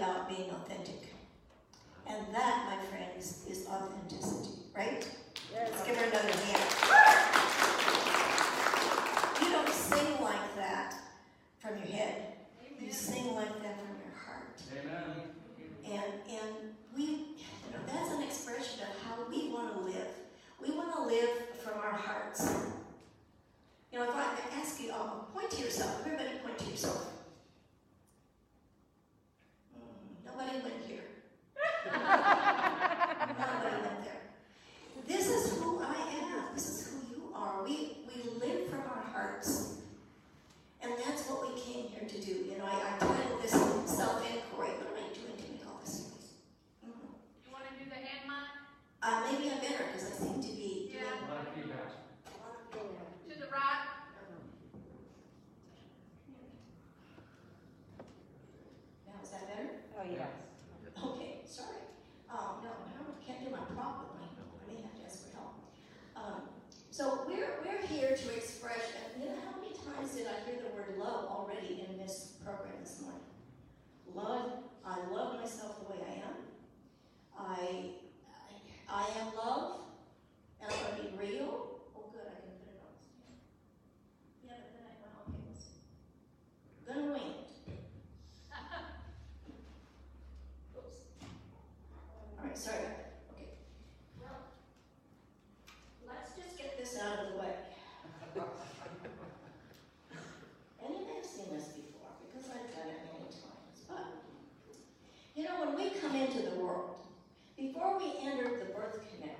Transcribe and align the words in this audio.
about 0.00 0.28
being 0.28 0.48
authentic. 0.50 1.12
And 2.06 2.34
that, 2.34 2.64
my 2.66 2.86
friends, 2.86 3.44
is 3.48 3.66
authenticity, 3.68 4.60
right? 4.74 5.06
Yes. 5.52 5.68
Let's 5.70 5.86
give 5.86 5.96
her 5.96 6.04
another 6.04 6.32
hand. 6.32 6.70
You 9.42 9.52
don't 9.52 9.68
sing 9.68 10.20
like 10.22 10.56
that 10.56 10.94
from 11.58 11.76
your 11.76 11.86
head. 11.86 12.32
You 12.80 12.90
sing 12.90 13.34
like 13.34 13.62
that 13.62 13.76
from 13.78 13.94
your 14.00 14.16
heart. 14.24 14.62
Amen. 14.72 15.04
And 15.84 16.12
and 16.30 16.74
we, 16.96 17.04
you 17.04 17.70
know, 17.72 17.80
that's 17.86 18.10
an 18.12 18.22
expression 18.22 18.80
of 18.82 19.02
how 19.04 19.28
we 19.28 19.50
want 19.50 19.74
to 19.74 19.80
live. 19.80 20.08
We 20.60 20.74
want 20.74 20.94
to 20.94 21.02
live 21.02 21.30
from 21.62 21.78
our 21.78 21.92
hearts. 21.92 22.50
You 23.92 23.98
know, 23.98 24.04
if 24.08 24.14
I 24.14 24.24
ask 24.58 24.80
you, 24.82 24.92
oh, 24.94 25.26
point 25.34 25.50
to 25.50 25.62
yourself. 25.62 26.00
Everybody 26.06 26.38
point 26.42 26.58
to 26.58 26.64
yourself. 26.70 27.12
Mm, 29.76 30.29
nobody 30.40 30.58
went 30.62 30.84
here. 30.86 31.04
nobody 31.86 33.76
went 33.82 34.04
there. 34.04 34.22
This 35.06 35.28
is 35.28 35.58
who 35.58 35.80
I 35.82 35.94
am. 36.22 36.54
This 36.54 36.68
is 36.68 36.88
who 36.90 37.14
you 37.14 37.32
are. 37.34 37.62
We 37.64 37.98
we 38.08 38.22
live 38.40 38.68
from 38.68 38.80
our 38.80 39.04
hearts. 39.12 39.76
And 40.82 40.92
that's 41.04 41.28
what 41.28 41.42
we 41.42 41.60
came 41.60 41.88
here 41.88 42.08
to 42.08 42.20
do. 42.20 42.32
You 42.50 42.56
know, 42.58 42.64
I, 42.64 42.94
I 42.94 42.98
titled 42.98 43.42
this 43.42 43.52
self-inquiry. 43.52 44.70
What 44.80 44.88
am 44.88 44.96
I 44.96 45.12
doing 45.12 45.36
to 45.36 45.52
make 45.52 45.62
all 45.68 45.78
this 45.84 46.08
noise? 46.08 46.32
Mhm. 46.86 47.12
You 47.46 47.52
want 47.52 47.64
to 47.68 47.84
do 47.84 47.88
the 47.90 47.96
hand 47.96 48.24
mic 48.26 48.48
Uh, 49.02 49.20
maybe 49.30 49.50
I 49.50 49.58
better 49.60 49.84
because 49.92 50.08
I 50.08 50.14
seem 50.24 50.40
to 50.42 50.48
be 50.56 50.88
doing 50.90 51.04
Yeah. 51.04 51.20
A 51.20 51.28
lot 51.28 51.44
of 51.46 51.52
feedback. 51.54 51.92
to 53.28 53.38
the 53.38 53.46
right? 53.52 53.86
Now, 59.06 59.14
is 59.22 59.30
that 59.30 59.46
better? 59.48 59.68
Oh, 59.98 60.04
yes. 60.08 60.32
Okay, 60.96 61.40
sorry. 61.46 61.80
Um, 62.30 62.62
no, 62.64 62.70
I 62.70 63.26
can't 63.26 63.44
do 63.44 63.50
my 63.50 63.64
prop 63.76 64.00
with 64.04 64.20
my, 64.20 64.26
I 64.28 64.64
may 64.68 64.80
have 64.82 64.94
to 64.96 65.04
ask 65.04 65.26
for 65.28 65.36
help. 65.36 65.54
Um, 66.16 66.42
so 66.90 67.24
we're, 67.26 67.60
we're 67.64 67.86
here 67.86 68.16
to 68.16 68.28
express, 68.36 68.84
and 68.96 69.22
you 69.22 69.28
know, 69.30 69.36
how 69.44 69.56
many 69.60 69.72
times 69.74 70.14
did 70.14 70.26
I 70.26 70.44
hear 70.48 70.60
the 70.62 70.74
word 70.74 70.98
love 70.98 71.26
already 71.26 71.86
in 71.88 71.96
this 71.98 72.34
program 72.44 72.74
this 72.82 73.00
morning? 73.00 73.20
Love, 74.14 74.52
I 74.84 74.96
love 75.10 75.40
myself 75.40 75.78
the 75.80 75.92
way 75.92 75.98
I 76.06 76.14
am. 76.26 76.36
I, 77.38 77.90
I, 78.28 79.02
I 79.02 79.20
am 79.20 79.34
love, 79.36 79.80
and 80.60 80.70
I'm 80.70 80.78
gonna 80.96 81.02
be 81.02 81.16
real. 81.16 81.80
Oh, 81.96 82.10
good, 82.12 82.26
I 82.26 82.36
can 82.36 82.52
put 82.60 82.74
it 82.74 82.80
on. 82.84 82.92
Yeah, 84.44 84.56
but 84.60 84.70
then 84.74 84.84
I 84.84 84.92
went, 85.00 85.14
okay, 85.24 85.40
let's 85.48 85.64
see. 85.64 85.80
Gonna 86.86 87.12
wing 87.12 87.32
it. 87.32 87.48
Oops. 90.76 90.96
All 92.38 92.44
right, 92.44 92.58
sorry 92.58 92.78
about 92.78 92.96
that. 92.98 93.12
Okay. 93.32 93.50
Well, 94.20 94.38
let's 96.08 96.30
just 96.36 96.58
get 96.58 96.76
this 96.76 96.98
out 97.00 97.26
of 97.26 97.32
the 97.32 97.38
way. 97.38 97.54
And 100.82 100.94
you 100.94 101.06
may 101.06 101.16
have 101.16 101.26
seen 101.26 101.46
this 101.52 101.66
before 101.68 102.14
because 102.24 102.48
I've 102.48 102.70
done 102.74 102.88
it 102.88 103.00
many 103.12 103.26
times. 103.26 103.84
But, 103.88 104.06
you 105.34 105.44
know, 105.44 105.64
when 105.64 105.74
we 105.76 105.90
come 105.98 106.14
into 106.14 106.42
the 106.42 106.56
world, 106.56 106.94
before 107.56 107.98
we 107.98 108.14
entered 108.22 108.60
the 108.60 108.66
birth 108.72 109.00
canal, 109.10 109.36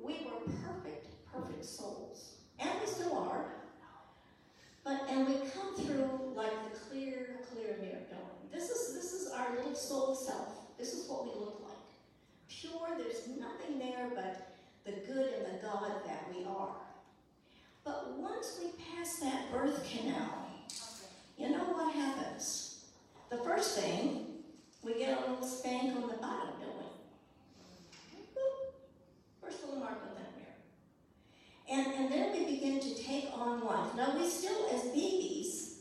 we 0.00 0.14
were 0.24 0.40
perfect, 0.64 1.06
perfect 1.32 1.64
souls. 1.64 2.36
And 2.60 2.70
we 2.80 2.86
still 2.86 3.18
are. 3.18 3.44
But, 4.84 5.02
and 5.10 5.26
we 5.26 5.34
come 5.50 5.76
through 5.76 6.32
like 6.34 6.72
the 6.72 6.78
clear, 6.78 7.40
clear 7.52 7.76
mirror, 7.80 8.06
we? 8.10 8.48
This 8.52 8.70
is, 8.70 8.94
this 8.94 9.12
is 9.12 9.32
our 9.32 9.56
little 9.56 9.74
soul 9.74 10.14
self. 10.14 10.78
This 10.78 10.94
is 10.94 11.08
what 11.10 11.24
we 11.24 11.32
look 11.38 11.60
like. 11.62 11.76
Pure, 12.48 12.96
there's 12.96 13.28
nothing 13.38 13.78
there 13.78 14.08
but 14.14 14.54
the 14.86 14.92
good 15.12 15.34
and 15.34 15.46
the 15.46 15.62
God 15.62 15.92
that 16.06 16.32
we 16.34 16.44
are. 16.44 16.87
But 17.88 18.18
once 18.18 18.60
we 18.62 18.68
pass 18.84 19.16
that 19.20 19.50
birth 19.50 19.82
canal, 19.90 20.50
you 21.38 21.48
know 21.48 21.64
what 21.64 21.94
happens? 21.94 22.84
The 23.30 23.38
first 23.38 23.80
thing, 23.80 24.26
we 24.82 24.98
get 24.98 25.16
a 25.16 25.20
little 25.22 25.42
spank 25.46 25.96
on 25.96 26.02
the 26.02 26.18
bottom, 26.18 26.50
don't 26.60 26.76
we? 26.76 28.18
Boop. 28.34 28.72
First 29.42 29.64
little 29.64 29.80
mark 29.80 30.02
on 30.02 30.16
that 30.16 30.36
mirror. 30.36 30.58
And, 31.70 31.94
and 31.94 32.12
then 32.12 32.32
we 32.32 32.56
begin 32.56 32.78
to 32.78 32.94
take 33.02 33.30
on 33.32 33.64
life. 33.64 33.94
Now, 33.96 34.14
we 34.18 34.28
still, 34.28 34.68
as 34.70 34.82
babies, 34.88 35.78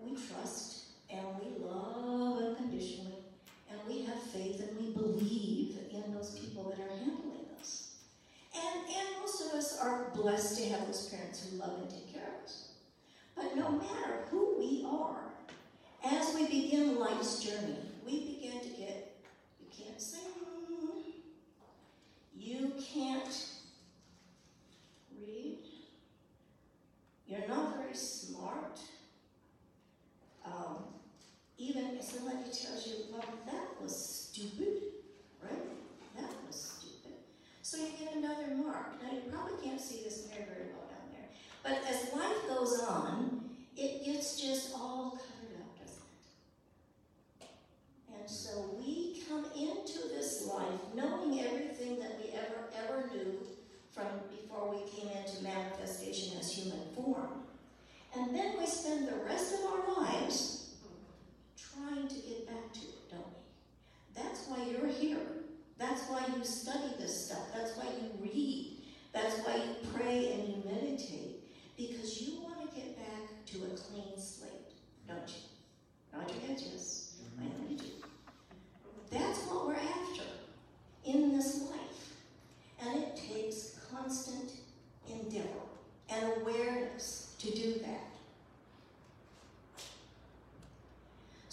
we 0.00 0.14
trust 0.14 0.84
and 1.10 1.26
we 1.40 1.64
love 1.66 2.38
unconditionally, 2.38 3.24
and 3.72 3.80
we 3.88 4.04
have 4.04 4.22
faith 4.22 4.60
and 4.60 4.78
we 4.78 4.92
believe 4.92 5.78
in 5.90 6.14
those 6.14 6.38
people 6.38 6.70
that 6.70 6.78
are 6.78 6.96
handling 6.96 7.46
us. 7.60 7.94
And, 8.54 8.84
and 8.86 9.20
most 9.20 9.40
of 9.40 9.58
us 9.58 9.78
are 9.80 10.10
blessed 10.14 10.58
to 10.58 10.68
have 10.70 10.86
those 10.86 11.08
parents 11.08 11.44
who 11.44 11.53
love 11.66 11.80
and 11.80 11.90
take 11.90 12.12
care 12.12 12.28
of 12.38 12.44
us. 12.44 12.68
But 13.34 13.56
no 13.56 13.70
matter 13.70 14.24
who 14.30 14.56
we 14.58 14.86
are, 14.88 15.32
as 16.04 16.34
we 16.34 16.46
begin 16.46 16.98
life's 16.98 17.42
journey, 17.42 17.78
we 18.04 18.34
begin 18.34 18.60
to 18.60 18.68
get, 18.68 19.16
you 19.60 19.66
can't 19.84 20.00
sing, 20.00 20.20
you 22.36 22.72
can't 22.92 23.46
read, 25.18 25.58
you're 27.26 27.48
not 27.48 27.78
very 27.78 27.94
smart. 27.94 28.78
Um, 30.44 30.84
even 31.56 31.96
if 31.96 32.02
somebody 32.02 32.44
tells 32.44 32.86
you, 32.86 32.94
well, 33.10 33.24
that 33.46 33.82
was 33.82 33.96
stupid, 33.96 34.82
right? 35.42 35.68
That 36.16 36.30
was 36.46 36.78
stupid. 36.78 37.16
So 37.62 37.78
you 37.78 37.92
get 37.98 38.16
another 38.16 38.54
mark. 38.54 39.02
Now, 39.02 39.12
you 39.12 39.22
probably 39.32 39.64
can't 39.66 39.80
see 39.80 40.02
this 40.04 40.28
mirror 40.28 40.46
very 40.46 40.68
well 40.72 40.86
down 40.88 41.08
there. 41.12 41.28
But 41.62 41.82
as 41.88 42.12
life 42.12 42.46
goes 42.46 42.80
on, 42.82 43.48
it 43.76 44.04
gets 44.04 44.40
just 44.40 44.74
all 44.74 45.12
covered 45.12 45.60
up, 45.60 45.78
doesn't 45.80 46.02
it? 47.40 47.48
And 48.20 48.28
so 48.28 48.76
we 48.78 49.22
come 49.28 49.46
into 49.56 50.08
this 50.08 50.46
life 50.46 50.80
knowing 50.94 51.40
everything 51.40 51.98
that 52.00 52.18
we 52.22 52.30
ever, 52.32 52.68
ever 52.84 53.10
knew 53.14 53.38
from 53.92 54.06
before 54.30 54.70
we 54.70 54.90
came 54.90 55.10
into 55.10 55.42
manifestation 55.42 56.38
as 56.38 56.50
human 56.52 56.80
form. 56.94 57.44
And 58.34 58.42
then 58.42 58.58
we 58.58 58.66
spend 58.66 59.06
the 59.06 59.14
rest 59.24 59.54
of 59.54 59.60
our 59.64 60.02
lives 60.02 60.74
trying 61.56 62.08
to 62.08 62.14
get 62.16 62.48
back 62.48 62.72
to 62.72 62.80
it, 62.80 63.08
don't 63.08 63.20
we? 63.20 64.20
That's 64.20 64.48
why 64.48 64.58
you're 64.64 64.90
here. 64.90 65.24
That's 65.78 66.02
why 66.08 66.26
you 66.36 66.42
study 66.42 66.94
this 66.98 67.26
stuff. 67.26 67.46
That's 67.54 67.76
why 67.76 67.84
you 67.84 68.10
read. 68.20 68.78
That's 69.12 69.38
why 69.46 69.54
you 69.54 69.88
pray 69.94 70.32
and 70.32 70.48
you 70.48 70.62
meditate. 70.68 71.44
Because 71.76 72.22
you 72.22 72.40
want 72.40 72.68
to 72.68 72.74
get 72.74 72.96
back 72.96 73.44
to 73.52 73.58
a 73.58 73.68
clean 73.68 74.18
slate, 74.18 74.50
don't 75.06 75.28
you? 75.28 76.18
Nod 76.18 76.28
your 76.28 76.40
head, 76.40 76.60
yes. 76.60 77.18
Mm-hmm. 77.22 77.44
I 77.44 77.46
know 77.46 77.70
you 77.70 77.76
do. 77.76 77.84
That's 79.12 79.38
what 79.44 79.68
we're 79.68 79.74
after 79.76 80.24
in 81.04 81.36
this 81.36 81.70
life. 81.70 82.16
And 82.82 83.00
it 83.00 83.14
takes 83.14 83.78
constant 83.92 84.50
endeavor 85.08 85.46
and 86.10 86.32
awareness 86.40 87.36
to 87.38 87.52
do 87.52 87.74
that. 87.74 88.00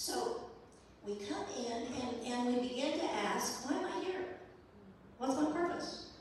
So 0.02 0.42
we 1.12 1.26
come 1.26 1.46
in 1.58 1.72
and, 2.02 2.26
and 2.26 2.48
we 2.48 2.70
begin 2.70 3.00
to 3.00 3.06
ask, 3.06 3.70
why 3.70 3.78
am 3.78 3.86
I 3.86 4.04
here? 4.06 4.26
What's 5.18 5.36
my 5.36 5.52
purpose? 5.52 6.12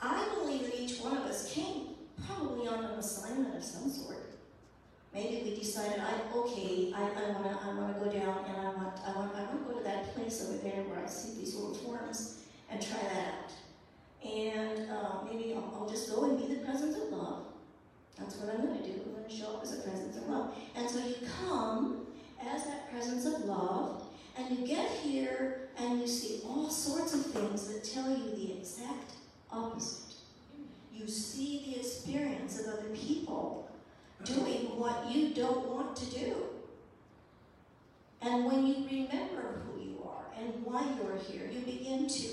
I 0.00 0.26
believe 0.34 0.62
that 0.62 0.80
each 0.80 1.00
one 1.00 1.16
of 1.16 1.24
us 1.24 1.52
came 1.52 1.88
probably 2.26 2.66
on 2.66 2.84
an 2.84 2.98
assignment 2.98 3.54
of 3.54 3.62
some 3.62 3.90
sort. 3.90 4.16
Maybe 5.12 5.42
we 5.44 5.56
decided, 5.56 6.00
I 6.00 6.38
okay, 6.38 6.92
I, 6.94 7.02
I 7.02 7.30
wanna 7.32 7.58
I 7.62 7.68
wanna 7.74 7.94
go 7.98 8.10
down 8.10 8.44
and 8.44 8.66
I 8.66 8.70
want 8.74 9.00
I 9.06 9.18
want 9.18 9.34
I 9.34 9.44
want 9.44 9.66
to 9.66 9.72
go 9.72 9.78
to 9.78 9.84
that 9.84 10.14
place 10.14 10.46
over 10.46 10.58
there 10.58 10.82
where 10.84 11.02
I 11.02 11.08
see 11.08 11.38
these 11.38 11.54
little 11.54 11.74
forms 11.74 12.42
and 12.70 12.80
try 12.80 12.98
that 12.98 13.28
out. 13.28 14.28
And 14.28 14.90
uh, 14.90 15.24
maybe 15.24 15.54
I'll, 15.54 15.74
I'll 15.74 15.88
just 15.88 16.14
go 16.14 16.24
and 16.24 16.38
be 16.38 16.54
the 16.54 16.60
presence 16.60 16.96
of 16.96 17.10
love. 17.10 17.44
That's 18.18 18.36
what 18.36 18.54
I'm 18.54 18.66
gonna 18.66 18.82
do. 18.82 18.92
I'm 19.06 19.22
gonna 19.22 19.34
show 19.34 19.56
up 19.56 19.62
as 19.62 19.78
a 19.78 19.80
presence 19.82 20.16
of 20.18 20.28
love. 20.28 20.54
And 20.74 20.90
so 20.90 20.98
you 20.98 21.14
come 21.48 22.06
as 22.44 22.64
that 22.64 22.90
presence 22.90 23.24
of 23.26 23.44
love, 23.44 24.02
and 24.36 24.58
you 24.58 24.66
get 24.66 24.90
here 24.90 25.68
and 25.78 26.00
you 26.00 26.06
see 26.06 26.42
all 26.46 26.70
sorts 26.70 27.14
of 27.14 27.26
things 27.26 27.68
that 27.68 27.84
tell 27.84 28.10
you 28.10 28.30
the 28.36 28.52
exact 28.58 29.12
opposite. 29.50 30.14
You 30.92 31.06
see 31.08 31.62
the 31.66 31.80
experience 31.80 32.60
of 32.60 32.74
other 32.74 32.88
people 32.94 33.70
doing 34.24 34.78
what 34.78 35.10
you 35.10 35.34
don't 35.34 35.68
want 35.68 35.96
to 35.96 36.06
do. 36.06 36.34
And 38.22 38.44
when 38.44 38.66
you 38.66 38.86
remember 38.90 39.62
who 39.66 39.80
you 39.80 39.98
are 40.04 40.24
and 40.38 40.52
why 40.64 40.84
you're 40.96 41.16
here, 41.16 41.48
you 41.50 41.60
begin 41.60 42.08
to 42.08 42.28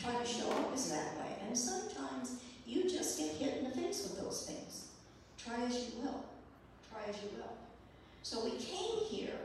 try 0.00 0.14
to 0.14 0.26
show 0.26 0.50
up 0.50 0.72
as 0.74 0.90
that 0.90 1.16
way. 1.18 1.36
And 1.46 1.56
sometimes 1.56 2.40
you 2.66 2.88
just 2.88 3.18
get 3.18 3.30
hit 3.32 3.58
in 3.58 3.64
the 3.64 3.70
face 3.70 4.02
with 4.02 4.22
those 4.22 4.46
things. 4.46 4.88
Try 5.42 5.64
as 5.64 5.74
you 5.74 6.02
will. 6.02 6.24
Try 6.90 7.00
as 7.08 7.16
you 7.16 7.30
will. 7.36 7.56
So 8.22 8.44
we 8.44 8.50
came 8.52 9.04
here. 9.08 9.38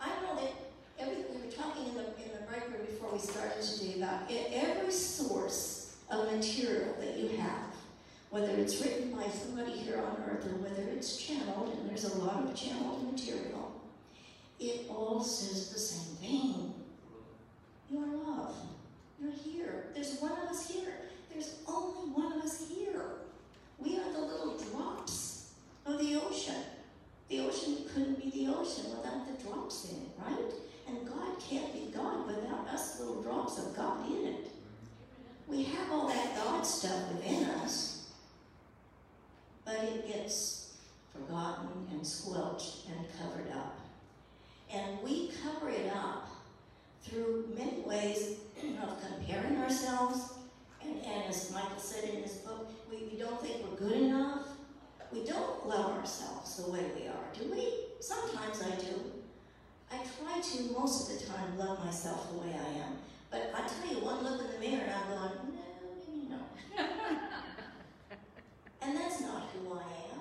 I 0.00 0.08
know 0.22 0.36
that 0.36 0.52
everything 0.98 1.34
we 1.34 1.46
were 1.46 1.52
about 4.02 4.22
every 4.52 4.90
source 4.90 5.96
of 6.10 6.32
material 6.32 6.92
that 6.98 7.16
you 7.16 7.28
have, 7.36 7.72
whether 8.30 8.48
it's 8.48 8.80
written 8.80 9.12
by 9.12 9.28
somebody 9.28 9.70
here 9.70 9.98
on 9.98 10.16
earth 10.28 10.44
or 10.44 10.56
whether 10.56 10.82
it's 10.90 11.16
channeled, 11.16 11.72
and 11.78 11.88
there's 11.88 12.04
a 12.04 12.18
lot 12.18 12.42
of 12.42 12.52
channeled 12.52 13.12
material, 13.12 13.80
it 14.58 14.86
all 14.90 15.22
says 15.22 15.68
the 15.72 15.78
same 15.78 16.16
thing. 16.16 16.74
You 17.88 17.98
are 18.00 18.06
love. 18.28 18.56
You're 19.20 19.30
here. 19.30 19.86
There's 19.94 20.18
one 20.18 20.32
of 20.32 20.48
us 20.48 20.68
here. 20.68 20.94
There's 21.32 21.54
only 21.68 22.10
one 22.10 22.32
of 22.32 22.44
us 22.44 22.68
here. 22.68 23.04
We 23.78 23.98
are 23.98 24.12
the 24.12 24.18
little 24.18 24.58
drops 24.58 25.52
of 25.86 26.00
the 26.00 26.20
ocean. 26.20 26.62
The 27.28 27.40
ocean 27.40 27.76
couldn't 27.94 28.20
be 28.20 28.30
the 28.30 28.52
ocean 28.52 28.90
without 28.96 29.28
the 29.28 29.44
drops 29.44 29.90
in 29.90 29.96
it, 29.96 30.08
right? 30.18 30.52
And 30.92 31.08
God 31.08 31.40
can't 31.40 31.72
be 31.72 31.90
God 31.92 32.26
without 32.26 32.68
us 32.68 33.00
little 33.00 33.22
drops 33.22 33.58
of 33.58 33.74
God 33.74 34.06
in 34.10 34.26
it. 34.26 34.48
We 35.48 35.64
have 35.64 35.90
all 35.90 36.08
that 36.08 36.36
God 36.36 36.62
stuff 36.62 37.08
within 37.12 37.44
us, 37.44 38.10
but 39.64 39.76
it 39.76 40.06
gets 40.06 40.74
forgotten 41.12 41.88
and 41.90 42.06
squelched 42.06 42.86
and 42.88 43.06
covered 43.18 43.50
up. 43.52 43.78
And 44.70 45.02
we 45.02 45.32
cover 45.42 45.70
it 45.70 45.90
up 45.94 46.28
through 47.02 47.48
many 47.56 47.80
ways 47.80 48.36
of 48.82 48.98
comparing 49.06 49.58
ourselves. 49.58 50.34
And, 50.82 50.96
and 51.04 51.24
as 51.28 51.52
Michael 51.52 51.78
said 51.78 52.04
in 52.04 52.22
his 52.22 52.32
book, 52.32 52.70
we, 52.90 53.08
we 53.10 53.18
don't 53.18 53.40
think 53.40 53.56
we're 53.64 53.88
good 53.88 53.98
enough. 53.98 54.46
We 55.10 55.24
don't 55.24 55.66
love 55.66 55.98
ourselves 55.98 56.56
the 56.56 56.70
way 56.70 56.84
we 56.98 57.08
are, 57.08 57.24
do 57.38 57.50
we? 57.50 57.74
Sometimes 58.00 58.62
I 58.62 58.76
do. 58.76 59.11
I 59.92 59.98
try 59.98 60.40
to 60.40 60.72
most 60.72 61.10
of 61.10 61.18
the 61.18 61.26
time 61.26 61.58
love 61.58 61.84
myself 61.84 62.32
the 62.32 62.38
way 62.38 62.54
I 62.54 62.78
am. 62.84 62.96
But 63.30 63.52
I 63.54 63.68
tell 63.68 63.92
you, 63.92 64.04
one 64.04 64.24
look 64.24 64.40
in 64.40 64.52
the 64.52 64.58
mirror 64.58 64.84
and 64.84 64.92
I'm 64.92 65.08
going, 65.08 65.32
no, 65.52 65.62
maybe 66.06 66.28
no. 66.30 66.38
and 68.82 68.96
that's 68.96 69.20
not 69.20 69.50
who 69.52 69.74
I 69.74 69.82
am. 70.14 70.20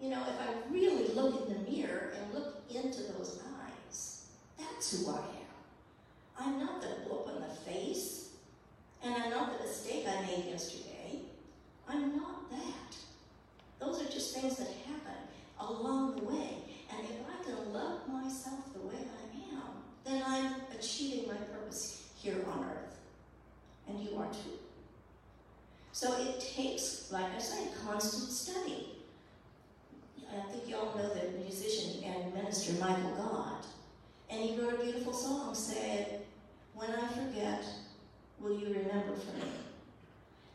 You 0.00 0.10
know, 0.10 0.22
if 0.22 0.40
I 0.40 0.72
really 0.72 1.08
look 1.14 1.46
in 1.48 1.54
the 1.54 1.70
mirror 1.70 2.14
and 2.16 2.34
look 2.34 2.62
into 2.68 3.12
those 3.12 3.40
eyes, 3.60 4.26
that's 4.58 4.90
who 4.92 5.10
I 5.10 5.18
am. 5.18 5.48
I'm 6.40 6.58
not 6.58 6.80
the 6.80 6.88
whoop 7.08 7.28
on 7.28 7.40
the 7.40 7.54
face, 7.54 8.30
and 9.02 9.14
I'm 9.14 9.30
not 9.30 9.58
the 9.58 9.66
mistake 9.66 10.06
I 10.06 10.20
made 10.22 10.46
yesterday. 10.50 11.20
I'm 11.88 12.16
not 12.16 12.50
that. 12.50 12.96
Those 13.80 14.02
are 14.02 14.10
just 14.10 14.34
things 14.36 14.56
that 14.56 14.68
happen 14.86 15.16
along 15.58 16.16
the 16.16 16.24
way. 16.24 16.67
And 16.90 17.00
if 17.04 17.16
I 17.28 17.44
can 17.44 17.72
love 17.72 18.08
myself 18.08 18.72
the 18.72 18.80
way 18.80 18.94
I 18.96 19.54
am, 19.56 19.62
then 20.04 20.22
I'm 20.26 20.54
achieving 20.76 21.28
my 21.28 21.36
purpose 21.36 22.08
here 22.16 22.44
on 22.50 22.64
earth. 22.64 22.98
And 23.88 24.00
you 24.00 24.16
are 24.16 24.30
too. 24.32 24.58
So 25.92 26.16
it 26.20 26.40
takes, 26.40 27.10
like 27.10 27.34
I 27.34 27.38
say, 27.38 27.68
constant 27.84 28.30
study. 28.30 28.98
I 30.30 30.52
think 30.52 30.68
you 30.68 30.76
all 30.76 30.94
know 30.94 31.08
the 31.08 31.38
musician 31.38 32.04
and 32.04 32.34
minister 32.34 32.74
Michael 32.74 33.14
Gott. 33.16 33.66
And 34.30 34.42
he 34.42 34.60
wrote 34.60 34.74
a 34.74 34.84
beautiful 34.84 35.12
song 35.12 35.54
saying, 35.54 36.06
When 36.74 36.90
I 36.90 37.08
forget, 37.08 37.64
will 38.38 38.58
you 38.58 38.66
remember 38.66 39.14
for 39.16 39.36
me? 39.38 39.50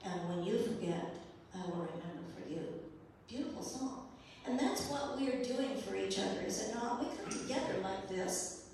And 0.05 0.29
when 0.29 0.43
you 0.43 0.57
forget, 0.59 1.15
I 1.55 1.65
will 1.69 1.87
remember 1.87 2.23
for 2.35 2.49
you. 2.49 2.61
Beautiful 3.27 3.63
song. 3.63 4.02
And 4.45 4.59
that's 4.59 4.87
what 4.89 5.17
we're 5.17 5.43
doing 5.43 5.77
for 5.77 5.95
each 5.95 6.19
other, 6.19 6.41
is 6.45 6.61
it 6.61 6.75
not? 6.75 6.99
We 6.99 7.07
come 7.15 7.31
together 7.31 7.79
like 7.81 8.09
this 8.09 8.65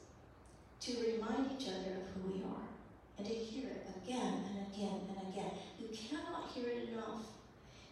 to 0.81 0.91
remind 0.93 1.51
each 1.59 1.67
other 1.67 1.97
of 1.97 2.03
who 2.13 2.33
we 2.33 2.43
are 2.43 2.67
and 3.17 3.27
to 3.27 3.33
hear 3.33 3.69
it 3.69 3.87
again 4.03 4.45
and 4.49 4.73
again 4.73 5.01
and 5.09 5.33
again. 5.33 5.51
You 5.79 5.89
cannot 5.89 6.49
hear 6.53 6.69
it 6.69 6.89
enough. 6.89 7.21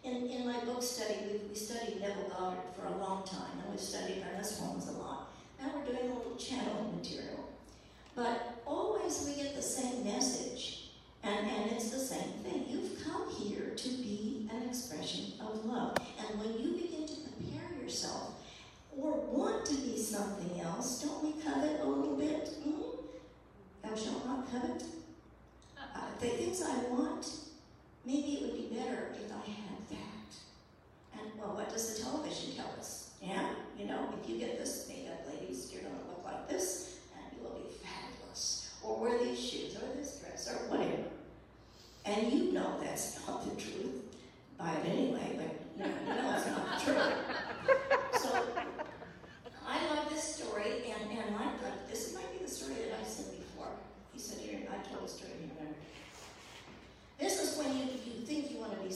In, 0.04 0.26
in 0.28 0.46
my 0.46 0.64
book 0.64 0.82
study, 0.82 1.14
we, 1.30 1.48
we 1.48 1.54
studied 1.54 2.00
Neville 2.00 2.30
Goddard 2.30 2.60
for 2.74 2.86
a 2.86 2.96
long 2.96 3.24
time, 3.24 3.60
and 3.60 3.70
we've 3.70 3.80
studied 3.80 4.24
Ernest 4.32 4.60
Holmes 4.60 4.88
a 4.88 4.92
lot. 4.92 5.30
Now 5.60 5.70
we're 5.74 5.84
doing 5.84 6.10
a 6.10 6.14
little 6.14 6.36
channeling 6.36 6.96
material. 6.96 7.48
But 8.14 8.60
always 8.66 9.24
we 9.26 9.40
get 9.42 9.54
the 9.54 9.62
same 9.62 10.04
message, 10.04 10.90
and, 11.22 11.46
and 11.46 11.72
it's 11.72 11.90
the 11.90 11.98
same 11.98 12.30
thing. 12.42 12.64
You've 12.68 13.04
come 13.04 13.28
here 13.30 13.74
to 13.76 13.88
be 13.88 14.48
an 14.52 14.68
expression 14.68 15.32
of 15.40 15.64
love. 15.64 15.96
And 16.18 16.40
when 16.40 16.52
you 16.54 16.80
begin 16.80 17.06
to 17.06 17.17
yourself 17.88 18.32
or 19.00 19.12
want 19.12 19.64
to 19.64 19.74
be 19.76 19.96
something 19.96 20.60
else, 20.60 21.02
don't 21.02 21.24
we 21.24 21.40
covet 21.40 21.80
a 21.80 21.84
little 21.84 22.16
bit? 22.16 22.48
Hmm? 22.62 22.82
Thou 23.82 23.96
shalt 23.96 24.26
not 24.26 24.50
covet. 24.50 24.82
Uh, 25.78 26.00
the 26.20 26.26
things 26.26 26.62
I 26.62 26.76
want, 26.90 27.26
maybe 28.04 28.34
it 28.34 28.42
would 28.42 28.56
be 28.56 28.76
better 28.76 29.14
if 29.14 29.32
I 29.32 29.50
had 29.50 29.88
that. 29.88 31.18
And 31.18 31.40
well, 31.40 31.56
what 31.56 31.70
does 31.70 31.96
the 31.96 32.04
television 32.04 32.56
tell 32.56 32.70
us? 32.78 33.12
Yeah, 33.22 33.48
you 33.78 33.86
know, 33.86 34.12
if 34.20 34.28
you 34.28 34.38
get 34.38 34.58
this 34.58 34.86
makeup, 34.88 35.24
ladies, 35.32 35.70
you're 35.72 35.82
gonna 35.82 35.94
look 36.08 36.22
like 36.24 36.46
this, 36.48 36.98
and 37.14 37.24
you 37.36 37.42
will 37.42 37.56
be 37.56 37.70
fabulous. 37.82 38.74
Or 38.82 39.00
wear 39.00 39.18
these 39.18 39.38
shoes, 39.38 39.76
or 39.76 39.96
this 39.96 40.20
dress, 40.20 40.52
or 40.52 40.68
whatever. 40.70 41.04
And 42.04 42.32
you 42.32 42.52
know 42.52 42.78
that's 42.82 43.26
not 43.26 43.44
the 43.44 43.60
truth. 43.60 44.04
Buy 44.58 44.72
it 44.72 44.88
anyway, 44.88 45.36
but 45.36 45.86
you 45.86 45.90
know, 45.90 45.98
you 46.00 46.22
know 46.22 46.36
it's 46.36 46.46
not 46.46 46.78
the 46.78 46.84
truth. 46.84 47.38
So 48.20 48.44
I 49.66 49.94
love 49.94 50.08
this 50.10 50.36
story, 50.36 50.82
and, 50.90 51.10
and 51.10 51.36
I 51.36 51.44
like 51.62 51.88
this 51.88 52.14
might 52.14 52.32
be 52.32 52.44
the 52.44 52.50
story 52.50 52.74
that 52.74 52.98
I've 53.00 53.06
said 53.06 53.26
before. 53.38 53.68
He 54.12 54.18
said 54.18 54.38
here, 54.38 54.60
I 54.70 54.88
told 54.88 55.04
the 55.04 55.08
story, 55.08 55.32
you 55.40 55.50
remember. 55.54 55.78
This 57.20 57.42
is 57.42 57.58
when 57.58 57.76
you, 57.76 57.84
you 58.06 58.26
think 58.26 58.50
you 58.50 58.58
want 58.58 58.76
to 58.76 58.86
be 58.86 58.92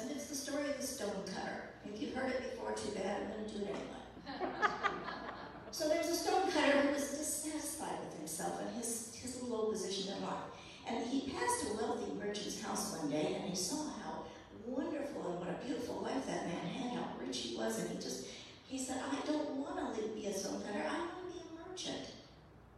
and 0.00 0.10
it's 0.10 0.26
the 0.26 0.34
story 0.34 0.68
of 0.70 0.80
the 0.80 0.86
stone 0.86 1.22
cutter. 1.34 1.70
If 1.84 2.00
you've 2.00 2.14
heard 2.14 2.30
it 2.30 2.50
before, 2.50 2.72
too 2.72 2.90
bad, 2.94 3.22
I'm 3.22 3.32
going 3.32 3.44
to 3.44 3.58
do 3.58 3.64
it 3.64 3.74
anyway. 3.74 4.52
so 5.70 5.88
there 5.88 5.98
was 5.98 6.08
a 6.08 6.14
stone 6.14 6.50
cutter 6.50 6.78
who 6.80 6.94
was 6.94 7.10
dissatisfied 7.10 7.98
with 8.04 8.18
himself 8.18 8.60
and 8.60 8.76
his, 8.76 9.14
his 9.20 9.42
little 9.42 9.56
old 9.56 9.72
position 9.72 10.14
in 10.14 10.22
life. 10.22 10.48
And 10.88 11.04
he 11.06 11.30
passed 11.30 11.66
a 11.70 11.76
wealthy 11.76 12.12
merchant's 12.14 12.62
house 12.62 12.96
one 12.96 13.10
day, 13.10 13.36
and 13.40 13.50
he 13.50 13.56
saw 13.56 13.88
how 14.02 14.24
wonderful 14.66 15.32
and 15.32 15.40
what 15.40 15.48
a 15.48 15.64
beautiful 15.64 16.00
life 16.02 16.26
that 16.26 16.46
man 16.46 16.66
had, 16.66 16.92
how 16.92 17.08
rich 17.20 17.38
he 17.38 17.56
was, 17.56 17.80
and 17.80 17.90
he 17.90 17.96
just, 17.96 18.26
he 18.66 18.78
said, 18.78 19.00
I 19.10 19.26
don't 19.26 19.50
want 19.56 19.76
to 19.76 20.00
live, 20.00 20.14
be 20.14 20.26
a 20.26 20.32
stone 20.32 20.62
cutter, 20.62 20.84
I 20.88 20.98
want 20.98 21.28
to 21.28 21.32
be 21.32 21.40
a 21.40 21.68
merchant. 21.68 22.12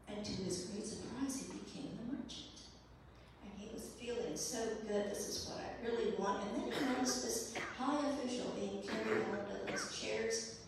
And 0.08 0.24
to 0.24 0.32
his 0.42 0.66
great 0.66 0.86
surprise, 0.86 1.36
he 1.36 1.52
became 1.52 1.90
the 1.98 2.16
merchant. 2.16 2.66
And 3.42 3.52
he 3.58 3.68
was 3.72 3.90
feeling 4.00 4.36
so 4.60 4.66
good, 4.86 5.10
this 5.10 5.28
is 5.28 5.48
what 5.48 5.64
I 5.64 5.86
really 5.86 6.12
want. 6.18 6.44
And 6.44 6.62
then 6.62 6.72
he 6.72 6.92
noticed 6.92 7.24
this 7.24 7.54
high 7.78 7.96
official 8.10 8.52
being 8.56 8.82
carried 8.82 9.24
on 9.24 9.30
one 9.30 9.66
those 9.66 9.98
chairs. 9.98 10.60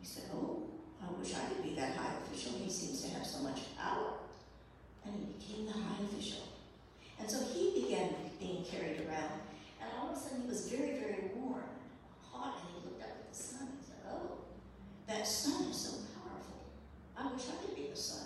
He 0.00 0.06
said, 0.06 0.24
Oh, 0.32 0.62
I 1.02 1.12
wish 1.20 1.34
I 1.34 1.44
could 1.52 1.62
be 1.62 1.74
that 1.74 1.94
high 1.94 2.14
official. 2.24 2.52
He 2.52 2.70
seems 2.70 3.02
to 3.02 3.10
have 3.10 3.26
so 3.26 3.42
much 3.42 3.76
power. 3.76 4.14
And 5.04 5.14
he 5.14 5.26
became 5.36 5.66
the 5.66 5.72
high 5.72 6.04
official. 6.04 6.48
And 7.20 7.30
so 7.30 7.44
he 7.52 7.82
began 7.82 8.14
being 8.40 8.64
carried 8.64 9.04
around. 9.06 9.44
And 9.80 9.90
all 9.98 10.10
of 10.10 10.16
a 10.16 10.20
sudden 10.20 10.42
he 10.42 10.48
was 10.48 10.68
very, 10.70 10.96
very 10.96 11.28
warm, 11.36 11.68
hot, 12.32 12.60
and 12.60 12.80
he 12.80 12.88
looked 12.88 13.02
up 13.02 13.10
at 13.10 13.30
the 13.30 13.36
sun 13.36 13.68
and 13.68 13.76
he 13.78 13.84
said, 13.84 14.00
Oh, 14.10 14.38
that 15.06 15.26
sun 15.26 15.68
is 15.68 15.76
so 15.76 15.92
powerful. 16.16 16.64
I 17.14 17.30
wish 17.30 17.44
I 17.52 17.62
could 17.62 17.76
be 17.76 17.88
the 17.90 17.96
sun. 17.96 18.24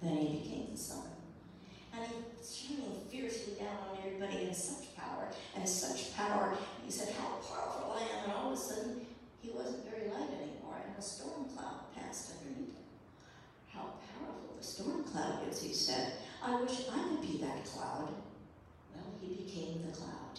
Then 0.00 0.16
he 0.18 0.38
became 0.38 0.68
the 0.70 0.78
sun. 0.78 1.19
And 1.92 2.06
shining 2.44 3.00
fiercely 3.10 3.54
down 3.54 3.76
on 3.90 3.98
everybody 4.04 4.48
in 4.48 4.54
such 4.54 4.96
power 4.96 5.28
and 5.56 5.68
such 5.68 6.16
power. 6.16 6.56
He 6.84 6.90
said, 6.90 7.14
How 7.14 7.38
powerful 7.42 7.96
I 7.98 8.02
am. 8.02 8.24
And 8.24 8.32
all 8.32 8.52
of 8.52 8.58
a 8.58 8.60
sudden, 8.60 9.06
he 9.40 9.50
wasn't 9.50 9.88
very 9.90 10.08
light 10.08 10.30
anymore, 10.30 10.80
and 10.86 10.96
a 10.98 11.02
storm 11.02 11.46
cloud 11.54 11.92
passed 11.94 12.32
underneath 12.38 12.76
him. 12.76 12.84
How 13.68 13.94
powerful 14.14 14.56
the 14.58 14.64
storm 14.64 15.04
cloud 15.04 15.48
is, 15.50 15.62
he 15.62 15.72
said. 15.72 16.12
I 16.42 16.60
wish 16.60 16.86
I 16.90 16.98
could 17.08 17.22
be 17.22 17.38
that 17.38 17.64
cloud. 17.64 18.14
Well, 18.94 19.04
he 19.20 19.42
became 19.44 19.82
the 19.86 19.96
cloud. 19.96 20.38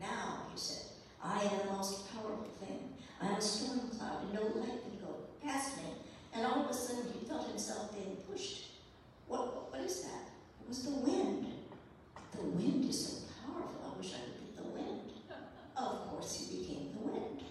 Now, 0.00 0.46
he 0.52 0.58
said, 0.58 0.82
I 1.22 1.42
am 1.42 1.66
the 1.66 1.72
most 1.72 2.12
powerful 2.12 2.48
thing. 2.60 2.94
I 3.20 3.28
am 3.28 3.34
a 3.34 3.40
storm 3.40 3.88
cloud, 3.90 4.24
and 4.24 4.34
no 4.34 4.42
light 4.60 4.82
can 4.82 4.98
go 5.00 5.14
past 5.44 5.76
me. 5.78 5.84
And 6.34 6.46
all 6.46 6.64
of 6.64 6.70
a 6.70 6.74
sudden, 6.74 7.04
he 7.18 7.26
felt 7.26 7.48
himself 7.48 7.92
being 7.94 8.16
pushed. 8.28 8.70
What, 9.28 9.70
what 9.70 9.80
is 9.80 10.02
that? 10.02 10.31
Was 10.72 10.84
the 10.84 11.00
wind. 11.00 11.46
The 12.34 12.44
wind 12.44 12.88
is 12.88 13.04
so 13.04 13.12
powerful. 13.44 13.92
I 13.92 13.98
wish 13.98 14.14
I 14.14 14.24
could 14.24 14.40
be 14.40 14.56
the 14.56 14.68
wind. 14.70 15.12
Of 15.76 16.08
course, 16.08 16.48
he 16.48 16.60
became 16.60 16.88
the 16.94 17.12
wind. 17.12 17.42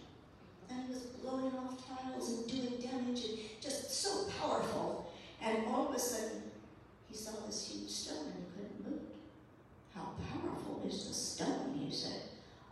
And 0.71 0.87
he 0.87 0.93
was 0.95 1.03
blowing 1.21 1.53
off 1.53 1.77
tiles 1.87 2.29
and 2.29 2.47
doing 2.47 2.81
damage 2.81 3.23
and 3.25 3.37
just 3.61 3.93
so 3.93 4.25
powerful. 4.39 5.13
And 5.39 5.67
all 5.67 5.89
of 5.89 5.95
a 5.95 5.99
sudden, 5.99 6.41
he 7.09 7.15
saw 7.15 7.33
this 7.45 7.69
huge 7.71 7.91
stone 7.91 8.25
and 8.25 8.33
he 8.33 8.45
couldn't 8.55 8.89
move 8.89 9.03
it. 9.03 9.15
How 9.93 10.13
powerful 10.33 10.81
is 10.87 11.07
the 11.07 11.13
stone? 11.13 11.79
He 11.79 11.93
said. 11.93 12.23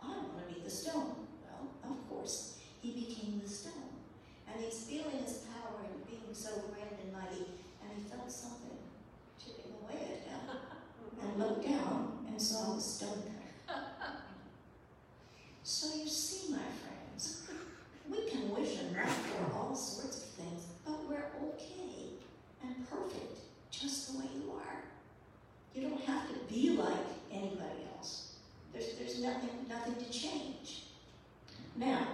I 0.02 0.08
want 0.08 0.48
to 0.48 0.52
be 0.52 0.62
the 0.62 0.68
stone. 0.68 1.14
Well, 1.46 1.92
of 1.92 2.08
course, 2.08 2.58
he 2.82 2.90
became 2.90 3.40
the 3.40 3.48
stone. 3.48 3.94
And 4.52 4.64
he's 4.64 4.82
feeling 4.82 5.22
his 5.24 5.44
power 5.54 5.78
and 5.84 6.04
being 6.08 6.34
so 6.34 6.50
grand 6.74 6.98
and 7.00 7.12
mighty, 7.12 7.46
and 7.84 7.90
he 7.96 8.10
felt 8.10 8.32
something 8.32 8.78
chipping 9.38 9.74
away 9.80 9.94
at 9.94 10.26
him. 10.26 10.40
And 11.22 11.66
and 12.28 12.40
saw 12.40 12.74
the 12.74 12.80
stone 12.80 13.22
there. 13.26 13.76
So 15.62 15.94
you 15.98 16.08
see, 16.08 16.52
my 16.52 16.58
friends, 16.58 17.46
we 18.08 18.28
can 18.28 18.50
wish 18.54 18.78
and 18.78 18.94
pray 18.94 19.04
for 19.04 19.54
all 19.54 19.74
sorts 19.74 20.18
of 20.18 20.24
things, 20.30 20.64
but 20.84 21.06
we're 21.08 21.26
okay 21.44 22.14
and 22.62 22.88
perfect 22.88 23.40
just 23.70 24.12
the 24.12 24.18
way 24.18 24.24
you 24.34 24.52
are. 24.52 24.82
You 25.74 25.88
don't 25.88 26.00
have 26.02 26.28
to 26.28 26.34
be 26.52 26.70
like 26.70 27.06
anybody 27.30 27.86
else. 27.96 28.36
There's, 28.72 28.94
there's 28.98 29.22
nothing, 29.22 29.50
nothing 29.68 29.96
to 29.96 30.10
change. 30.10 30.86
Now, 31.76 32.06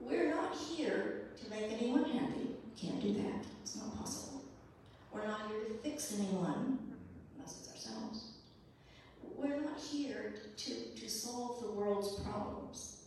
we're 0.00 0.30
not 0.30 0.56
here 0.56 1.28
to 1.42 1.50
make 1.50 1.72
anyone 1.72 2.04
happy. 2.04 2.56
Can't 2.80 3.00
do 3.00 3.12
that. 3.14 3.44
It's 3.62 3.76
not 3.76 3.96
possible. 3.98 4.42
We're 5.12 5.26
not 5.26 5.40
here 5.48 5.60
to 5.68 5.74
fix 5.82 6.14
anyone, 6.18 6.78
unless 7.36 7.60
it's 7.60 7.70
ourselves. 7.70 8.24
We're 9.36 9.60
not 9.60 9.78
here 9.78 10.34
to, 10.56 10.74
to 10.94 11.10
solve 11.10 11.60
the 11.62 11.70
world's 11.70 12.20
problems. 12.20 13.04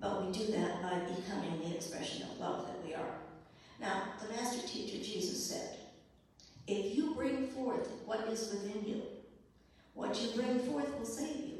But 0.00 0.26
we 0.26 0.32
do 0.32 0.52
that 0.52 0.82
by 0.82 0.98
becoming 1.00 1.60
the 1.60 1.76
expression 1.76 2.22
of 2.22 2.38
love 2.38 2.66
that 2.66 2.84
we 2.84 2.94
are. 2.94 3.14
Now, 3.80 4.04
the 4.20 4.34
master 4.34 4.66
teacher 4.66 4.98
Jesus 4.98 5.44
said, 5.46 5.76
if 6.66 6.96
you 6.96 7.14
bring 7.14 7.48
forth 7.48 7.88
what 8.06 8.28
is 8.28 8.50
within 8.50 8.84
you, 8.86 9.02
what 9.94 10.18
you 10.20 10.30
bring 10.40 10.51
forth 10.66 10.98
will 10.98 11.06
save 11.06 11.36
you. 11.36 11.58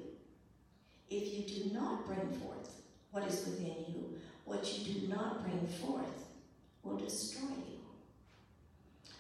If 1.11 1.35
you 1.35 1.65
do 1.65 1.75
not 1.75 2.07
bring 2.07 2.33
forth 2.41 2.83
what 3.11 3.27
is 3.27 3.45
within 3.47 3.85
you, 3.89 4.19
what 4.45 4.79
you 4.79 4.95
do 4.95 5.09
not 5.09 5.43
bring 5.43 5.67
forth 5.67 6.27
will 6.83 6.97
destroy 6.97 7.49
you. 7.49 7.81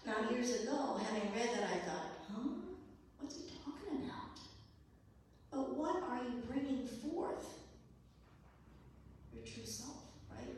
Now, 0.05 0.31
years 0.31 0.63
ago, 0.63 0.99
having 1.05 1.33
read 1.33 1.51
that, 1.55 1.65
I 1.65 1.79
thought, 1.87 2.07
huh? 2.33 2.49
What's 3.21 3.37
he 3.37 3.43
talking 3.65 4.05
about? 4.05 4.41
But 5.51 5.77
what 5.77 6.03
are 6.09 6.25
you 6.25 6.43
bringing 6.49 6.87
forth? 6.87 7.47
Your 9.33 9.45
true 9.45 9.65
self, 9.65 10.03
right? 10.31 10.57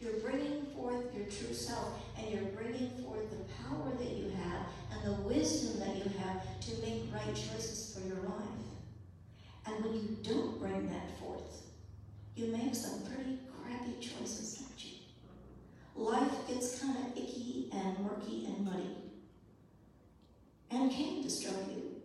You're 0.00 0.20
bringing 0.20 0.66
forth 0.74 1.14
your 1.14 1.26
true 1.26 1.52
self, 1.52 2.00
and 2.16 2.30
you're 2.30 2.50
bringing 2.52 2.90
forth 3.04 3.28
the 3.30 3.44
power 3.64 3.90
that 3.98 4.10
you 4.16 4.30
have 4.30 4.66
and 4.92 5.04
the 5.04 5.20
wisdom 5.22 5.80
that 5.80 5.96
you 5.96 6.10
have 6.18 6.42
to 6.60 6.70
make 6.80 7.12
right 7.12 7.34
choices 7.34 7.94
for 7.94 8.06
your 8.06 8.22
life. 8.24 8.55
And 9.66 9.84
when 9.84 9.94
you 9.94 10.16
don't 10.22 10.60
bring 10.60 10.88
that 10.90 11.18
forth, 11.18 11.62
you 12.36 12.52
make 12.52 12.74
some 12.74 13.02
pretty 13.02 13.38
crappy 13.62 13.94
choices, 14.00 14.54
don't 14.60 14.84
you? 14.84 14.96
Life 15.96 16.46
gets 16.48 16.80
kind 16.80 16.96
of 16.96 17.16
icky 17.16 17.70
and 17.72 17.98
murky 18.00 18.46
and 18.46 18.64
muddy 18.64 18.96
and 20.70 20.90
can 20.90 21.22
destroy 21.22 21.58
you 21.74 22.02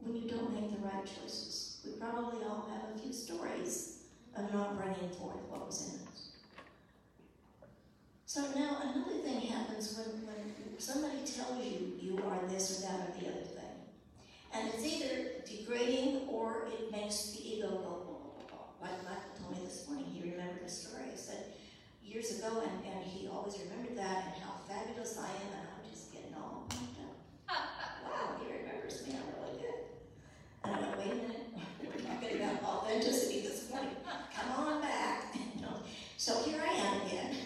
when 0.00 0.16
you 0.16 0.28
don't 0.28 0.52
make 0.52 0.70
the 0.70 0.86
right 0.86 1.04
choices. 1.04 1.80
We 1.84 1.92
probably 1.92 2.44
all 2.44 2.68
have 2.70 2.94
a 2.94 2.98
few 2.98 3.12
stories 3.12 4.02
of 4.36 4.52
not 4.52 4.76
bringing 4.76 5.10
forth 5.16 5.36
what 5.48 5.66
was 5.66 5.94
in 5.94 6.08
us. 6.08 6.30
So 8.26 8.40
now 8.58 8.78
another 8.82 9.18
thing 9.22 9.40
happens 9.42 9.96
when, 9.96 10.26
when 10.26 10.78
somebody 10.78 11.18
tells 11.18 11.64
you 11.64 11.92
you 12.00 12.18
are 12.26 12.40
this 12.48 12.78
or 12.78 12.86
that 12.88 13.08
or 13.08 13.20
the 13.20 13.28
other 13.28 13.44
thing. 13.44 13.62
And 14.54 14.68
it's 14.72 14.84
either 14.84 15.41
degrading 15.58 16.28
or 16.28 16.68
it 16.72 16.90
makes 16.90 17.32
the 17.32 17.56
ego 17.56 17.68
go, 17.68 17.76
blah, 17.76 18.16
blah, 18.16 18.32
blah, 18.36 18.46
blah. 18.48 18.88
like 18.88 18.98
Michael 19.04 19.32
told 19.38 19.58
me 19.58 19.64
this 19.64 19.86
morning, 19.88 20.06
he 20.12 20.30
remembered 20.30 20.64
a 20.64 20.68
story. 20.68 21.04
He 21.10 21.16
said 21.16 21.52
years 22.02 22.38
ago, 22.38 22.62
and, 22.62 22.94
and 22.94 23.04
he 23.04 23.28
always 23.28 23.56
remembered 23.58 23.96
that 23.96 24.32
and 24.32 24.42
how 24.42 24.60
fabulous 24.68 25.18
I 25.18 25.28
am, 25.28 25.52
and 25.58 25.66
I'm 25.68 25.90
just 25.90 26.12
getting 26.12 26.34
all 26.34 26.66
pumped 26.68 26.98
up. 27.00 27.16
wow, 28.04 28.36
he 28.40 28.52
remembers 28.52 29.06
me, 29.06 29.14
I'm 29.14 29.28
really 29.42 29.60
good. 29.60 29.80
And 30.64 30.74
I 30.74 30.78
went, 30.80 30.98
wait 30.98 31.12
a 31.12 31.14
minute, 31.14 31.46
we're 31.80 32.00
talking 32.00 32.40
about 32.40 32.62
authenticity 32.62 33.40
this 33.40 33.70
morning. 33.70 33.96
Come 34.34 34.50
on 34.66 34.80
back. 34.80 35.34
So 36.22 36.40
here 36.44 36.62
I 36.64 36.72
am 36.72 37.06
again. 37.08 37.36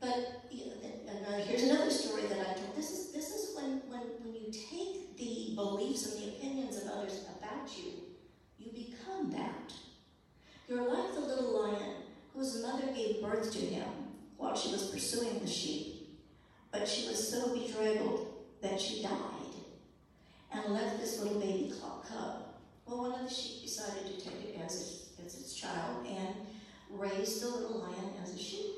But 0.00 0.42
you 0.50 0.66
know, 0.66 1.38
here's 1.46 1.62
another 1.62 1.88
story 1.88 2.22
that 2.22 2.40
I 2.40 2.52
told. 2.54 2.74
This 2.74 2.90
is 2.90 3.12
this 3.12 3.30
is 3.30 3.54
when, 3.54 3.80
when 3.88 4.00
when 4.22 4.34
you 4.34 4.50
take 4.50 5.07
the 5.18 5.52
beliefs 5.54 6.06
and 6.06 6.22
the 6.22 6.28
opinions 6.28 6.76
of 6.76 6.90
others 6.90 7.24
about 7.36 7.68
you, 7.76 7.92
you 8.58 8.70
become 8.72 9.30
that. 9.32 9.72
You're 10.68 10.88
like 10.88 11.14
the 11.14 11.20
little 11.20 11.62
lion 11.62 11.94
whose 12.34 12.62
mother 12.62 12.86
gave 12.94 13.22
birth 13.22 13.52
to 13.52 13.58
him 13.58 13.88
while 14.36 14.56
she 14.56 14.70
was 14.70 14.90
pursuing 14.90 15.40
the 15.40 15.46
sheep, 15.46 16.18
but 16.70 16.86
she 16.86 17.08
was 17.08 17.30
so 17.30 17.54
bedraggled 17.54 18.32
that 18.62 18.80
she 18.80 19.02
died 19.02 19.38
and 20.52 20.72
left 20.72 21.00
this 21.00 21.20
little 21.20 21.40
baby 21.40 21.72
cub. 21.80 22.06
cub. 22.06 22.42
Well, 22.86 22.98
one 22.98 23.20
of 23.20 23.28
the 23.28 23.34
sheep 23.34 23.62
decided 23.64 24.06
to 24.06 24.24
take 24.24 24.54
it 24.54 24.60
as 24.64 24.74
its, 24.74 25.08
as 25.24 25.40
its 25.40 25.54
child 25.54 26.06
and 26.06 26.34
raised 26.90 27.42
the 27.42 27.48
little 27.48 27.80
lion 27.80 28.12
as 28.22 28.34
a 28.34 28.38
sheep. 28.38 28.70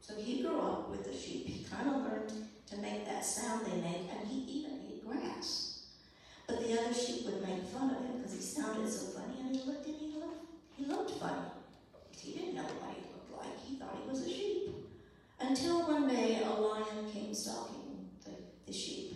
So 0.00 0.14
he 0.16 0.42
grew 0.42 0.60
up 0.60 0.90
with 0.90 1.04
the 1.04 1.16
sheep. 1.16 1.46
He 1.46 1.64
kind 1.64 1.88
of 1.88 2.02
learned 2.02 2.32
to 2.70 2.76
make 2.78 3.04
that 3.06 3.24
sound 3.24 3.66
they 3.66 3.80
make, 3.80 4.10
and 4.10 4.28
he 4.28 4.40
even 4.40 4.80
ate 4.86 5.06
grass. 5.06 5.67
But 6.48 6.66
the 6.66 6.80
other 6.80 6.94
sheep 6.94 7.26
would 7.26 7.46
make 7.46 7.62
fun 7.68 7.90
of 7.90 7.98
him 7.98 8.16
because 8.16 8.34
he 8.34 8.40
sounded 8.40 8.90
so 8.90 9.18
funny, 9.18 9.38
and 9.40 9.54
he 9.54 9.62
looked 9.62 9.86
and 9.86 9.96
he 9.96 10.14
looked, 10.18 10.46
he 10.76 10.84
looked 10.86 11.10
funny. 11.20 11.46
He 12.18 12.32
didn't 12.32 12.54
know 12.56 12.62
what 12.62 12.96
he 12.96 13.02
looked 13.12 13.38
like. 13.38 13.64
He 13.64 13.76
thought 13.76 13.96
he 14.02 14.10
was 14.10 14.22
a 14.22 14.28
sheep. 14.28 14.74
Until 15.38 15.86
one 15.86 16.08
day 16.08 16.42
a 16.42 16.50
lion 16.50 17.10
came 17.12 17.32
stalking 17.34 18.08
the, 18.24 18.30
the 18.66 18.72
sheep. 18.72 19.14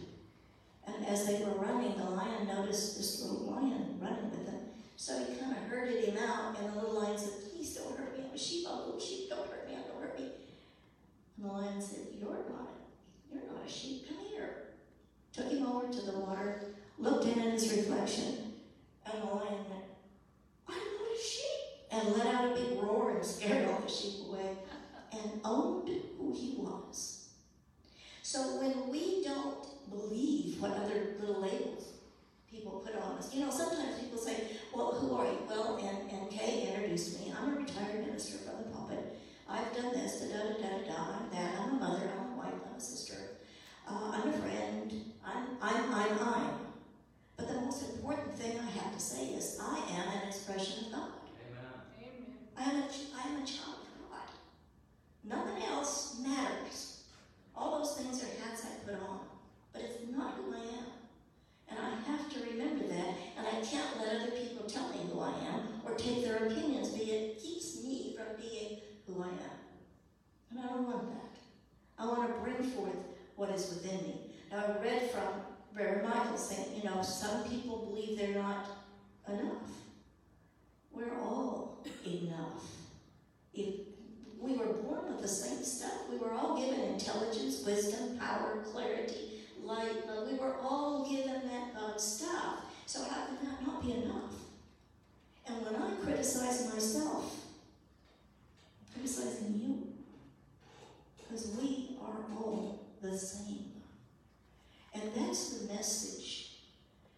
And 0.86 1.06
as 1.06 1.26
they 1.26 1.42
were 1.42 1.54
running, 1.54 1.96
the 1.96 2.04
lion 2.04 2.46
noticed 2.46 2.96
this 2.98 3.22
little 3.22 3.50
lion 3.50 3.98
running 4.00 4.30
with 4.30 4.46
him. 4.48 4.60
So 4.96 5.18
he 5.18 5.34
kind 5.36 5.52
of 5.52 5.62
herded 5.68 6.04
him 6.04 6.18
out, 6.18 6.58
and 6.58 6.72
the 6.72 6.80
little 6.80 7.00
lion 7.00 7.18
said, 7.18 7.32
Please 7.50 7.74
don't 7.74 7.96
hurt 7.96 8.16
me. 8.18 8.24
I'm 8.28 8.34
a 8.34 8.38
sheep. 8.38 8.66
I'm 8.68 8.78
a 8.78 8.84
little 8.84 9.00
sheep. 9.00 9.30
Don't 9.30 9.48
hurt 9.48 9.68
me. 9.68 9.74
Don't 9.74 10.02
hurt 10.02 10.18
me. 10.18 10.26
And 11.36 11.48
the 11.48 11.52
lion 11.52 11.80
said, 11.80 12.00
You're 12.20 12.30
not, 12.30 12.76
you're 13.32 13.42
not 13.42 13.66
a 13.66 13.70
sheep. 13.70 14.06
Come 14.08 14.18
here. 14.30 14.56
Took 15.32 15.50
him 15.50 15.66
over 15.66 15.92
to 15.92 16.00
the 16.02 16.18
water, 16.18 16.62
looked 17.02 17.24
in 17.26 17.38
at 17.40 17.52
his 17.52 17.70
reflection, 17.76 18.52
and 19.04 19.22
the 19.22 19.26
lion 19.26 19.64
went, 19.68 19.84
I'm 20.68 20.74
not 20.76 21.12
a 21.14 21.20
sheep. 21.20 21.42
And 21.90 22.16
let 22.16 22.34
out 22.34 22.52
a 22.52 22.54
big 22.54 22.78
roar 22.80 23.10
and 23.16 23.24
scared 23.24 23.68
all 23.68 23.80
the 23.80 23.90
sheep 23.90 24.26
away 24.26 24.56
and 25.12 25.40
owned 25.44 25.88
who 26.16 26.32
he 26.32 26.54
was. 26.56 27.28
So 28.22 28.38
when 28.60 28.88
we 28.88 29.22
don't 29.22 29.66
believe 29.90 30.62
what 30.62 30.72
other 30.72 31.16
little 31.20 31.42
labels 31.42 31.88
people 32.50 32.82
put 32.86 32.94
on 32.94 33.18
us, 33.18 33.34
you 33.34 33.44
know, 33.44 33.50
sometimes 33.50 33.98
people 33.98 34.16
say, 34.18 34.44
Well, 34.74 34.92
who 34.92 35.14
are 35.16 35.26
you? 35.26 35.38
Well, 35.46 35.76
and, 35.76 36.10
and 36.10 36.30
Kay 36.30 36.72
introduced 36.72 37.20
me. 37.20 37.34
I'm 37.38 37.56
a 37.56 37.56
retired 37.58 38.06
minister 38.06 38.38
from 38.38 38.62
the 38.62 38.70
pulpit. 38.70 39.18
I've 39.48 39.74
done 39.76 39.92
this, 39.92 40.20
da 40.20 40.28
da 40.28 40.48
da 40.54 40.78
da 40.78 40.94
da. 40.94 41.02
I'm 41.18 41.30
that. 41.30 41.60
I'm 41.60 41.70
a 41.76 41.80
mother. 41.80 42.10
I'm 42.18 42.32
a 42.32 42.36
wife. 42.38 42.54
I'm 42.70 42.76
a 42.76 42.80
sister. 42.80 43.16
Uh, 43.86 44.12
I'm 44.14 44.28
a 44.28 44.32
friend. 44.32 45.12
I'm, 45.26 45.46
I'm, 45.60 45.94
I'm, 45.94 46.18
I'm. 46.20 46.50
But 47.36 47.48
the 47.48 47.60
most 47.60 47.82
important 47.90 48.34
thing 48.34 48.58
I 48.58 48.70
have 48.78 48.94
to 48.94 49.00
say 49.00 49.26
is 49.34 49.58
I 49.60 49.76
am 49.90 50.22
an 50.22 50.28
expression 50.28 50.86
of 50.86 50.92
God. 50.92 51.08
Amen. 51.98 52.36
I 52.56 52.62
am 52.62 52.82
a, 52.82 52.86
ch- 52.86 53.10
I 53.16 53.28
am 53.28 53.42
a 53.42 53.46
child 53.46 53.78
of 53.82 54.10
God. 54.10 54.28
Nothing 55.24 55.64
else 55.64 56.20
matters. 56.24 57.02
All 57.56 57.78
those 57.78 57.96
things 57.96 58.22
are 58.22 58.44
hats 58.44 58.64
I 58.64 58.84
put 58.88 59.00
on, 59.00 59.20
but 59.72 59.82
it's 59.82 59.98
not 60.16 60.34
who 60.36 60.54
I 60.54 60.60
am. 60.60 60.86
And 61.68 61.78
I 61.78 62.10
have 62.10 62.30
to 62.32 62.40
remember 62.50 62.86
that, 62.86 63.14
and 63.38 63.46
I 63.46 63.60
can't 63.64 63.98
let 63.98 64.20
other 64.22 64.30
people 64.32 64.66
tell 64.66 64.88
me 64.90 64.98
who 65.12 65.20
I 65.20 65.32
am 65.52 65.80
or 65.84 65.94
take 65.94 66.24
their 66.24 66.46
opinions, 66.46 66.90
but 66.90 67.00
it 67.00 67.42
keeps 67.42 67.82
me 67.82 68.14
from 68.16 68.40
being 68.40 68.78
who 69.14 69.22
I 69.22 69.28
am. 69.28 69.58
And 70.50 70.60
I 70.60 70.68
don't 70.68 70.86
want 70.86 71.08
that. 71.10 71.38
I 71.98 72.06
want 72.06 72.28
to 72.28 72.40
bring 72.40 72.70
forth 72.70 72.96
what 73.36 73.50
is 73.50 73.68
within 73.68 73.98
me. 74.02 74.30
Now, 74.50 74.64
I 74.66 74.82
read 74.82 75.10
from 75.10 75.42
Reverend 75.74 76.08
Michael 76.08 76.36
saying, 76.36 76.76
you 76.76 76.88
know, 76.88 77.02
some 77.02 77.44
people 77.44 77.86
believe 77.86 78.18
they're 78.18 78.34
not 78.34 78.66
enough. 79.28 79.70
We're 80.92 81.14
all 81.18 81.82
enough. 82.06 82.64
If 83.54 83.74
we 84.38 84.54
were 84.54 84.66
born 84.66 85.12
with 85.12 85.22
the 85.22 85.28
same 85.28 85.62
stuff, 85.62 86.10
we 86.10 86.18
were 86.18 86.32
all 86.32 86.60
given 86.60 86.80
intelligence, 86.80 87.62
wisdom, 87.64 88.18
power, 88.18 88.62
clarity, 88.72 89.40
light. 89.62 90.06
love. 90.06 90.30
We 90.30 90.38
were 90.38 90.56
all 90.60 91.08
given 91.08 91.48
that 91.48 91.74
God 91.74 92.00
stuff. 92.00 92.64
So 92.86 93.04
how 93.04 93.26
could 93.26 93.46
that 93.46 93.66
not 93.66 93.82
be 93.82 93.92
enough? 93.92 94.34
And 95.46 95.64
when 95.64 95.76
I 95.76 95.94
criticize 95.96 96.72
myself, 96.72 97.41
criticizing 99.02 99.60
you. 99.60 99.88
Because 101.16 101.48
we 101.60 101.96
are 102.00 102.24
all 102.36 102.86
the 103.00 103.16
same. 103.16 103.72
And 104.94 105.02
that's 105.14 105.58
the 105.58 105.72
message 105.72 106.58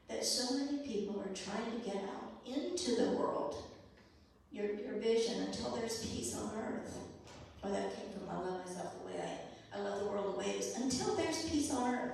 that 0.08 0.24
so 0.24 0.56
many 0.56 0.78
people 0.78 1.20
are 1.20 1.34
trying 1.34 1.78
to 1.78 1.84
get 1.84 1.96
out 1.96 2.32
into 2.46 2.94
the 2.94 3.10
world. 3.10 3.56
Your, 4.50 4.66
your 4.66 4.94
vision 4.94 5.42
until 5.42 5.70
there's 5.70 6.06
peace 6.06 6.36
on 6.36 6.50
earth. 6.56 6.96
Or 7.62 7.70
that 7.70 7.94
came 7.96 8.12
from 8.12 8.30
I 8.30 8.40
love 8.40 8.66
myself 8.66 8.94
the 9.00 9.06
way 9.06 9.20
I. 9.20 9.76
I 9.76 9.82
love 9.82 10.00
the 10.00 10.06
world 10.06 10.34
the 10.34 10.38
way 10.38 10.50
it 10.50 10.60
is. 10.60 10.76
Until 10.76 11.16
there's 11.16 11.48
peace 11.50 11.72
on 11.72 11.94
earth. 11.94 12.12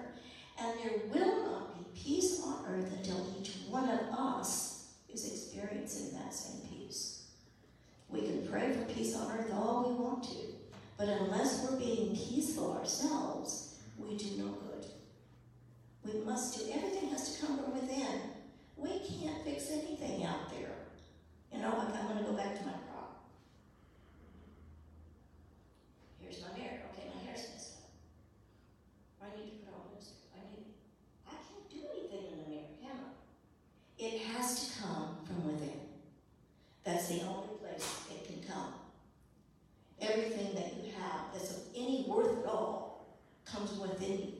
And 0.58 0.78
there 0.80 0.98
will 1.12 1.44
not 1.44 1.78
be 1.78 2.00
peace 2.00 2.42
on 2.44 2.64
earth 2.68 2.92
until 2.96 3.26
each 3.38 3.52
one 3.68 3.88
of 3.88 4.00
us 4.18 4.88
is 5.12 5.26
experiencing 5.26 6.18
that 6.18 6.32
same 6.32 6.60
peace. 6.68 6.79
We 8.12 8.22
can 8.22 8.46
pray 8.48 8.72
for 8.72 8.84
peace 8.92 9.14
on 9.14 9.30
earth 9.30 9.52
all 9.54 9.88
we 9.88 10.04
want 10.04 10.24
to, 10.24 10.38
but 10.98 11.08
unless 11.08 11.64
we're 11.64 11.78
being 11.78 12.16
peaceful 12.16 12.72
ourselves, 12.72 13.76
we 13.98 14.16
do 14.16 14.36
no 14.36 14.48
good. 14.48 14.86
We 16.04 16.24
must 16.24 16.58
do, 16.58 16.72
everything 16.72 17.10
has 17.10 17.36
to 17.36 17.46
come 17.46 17.58
from 17.58 17.74
within. 17.74 18.20
We 18.76 18.90
can't 18.98 19.44
fix 19.44 19.70
anything 19.70 20.24
out 20.24 20.50
there. 20.50 20.74
You 21.52 21.60
know, 21.60 21.68
I'm, 21.68 21.92
I'm 21.92 22.08
gonna 22.08 22.26
go 22.26 22.32
back 22.32 22.58
to 22.58 22.64
my 22.64 22.72
crop. 22.72 23.24
Here's 26.20 26.40
my 26.42 26.58
mirror. 26.58 26.80
Okay, 26.92 27.08
my 27.14 27.22
hair's 27.24 27.46
messed 27.52 27.74
up. 27.78 27.90
I 29.22 29.36
need 29.36 29.50
to 29.50 29.56
put 29.66 29.74
on 29.74 29.86
this. 29.96 30.12
I 30.34 30.40
need. 30.50 30.66
I 31.28 31.34
can't 31.34 31.70
do 31.70 31.86
anything 31.92 32.32
in 32.32 32.44
the 32.44 32.50
mirror, 32.50 32.72
can 32.80 32.96
I? 32.96 34.04
It 34.04 34.22
has 34.32 34.68
to 34.68 34.82
come 34.82 35.16
from 35.26 35.46
within. 35.46 35.79
That's 36.90 37.06
the 37.06 37.20
only 37.22 37.54
place 37.62 38.00
it 38.10 38.26
can 38.26 38.52
come. 38.52 38.74
Everything 40.00 40.54
that 40.54 40.74
you 40.82 40.90
have 40.98 41.32
that's 41.32 41.52
of 41.52 41.62
any 41.76 42.04
worth 42.08 42.38
at 42.40 42.46
all 42.46 43.06
comes 43.44 43.78
within 43.78 44.18
you. 44.18 44.32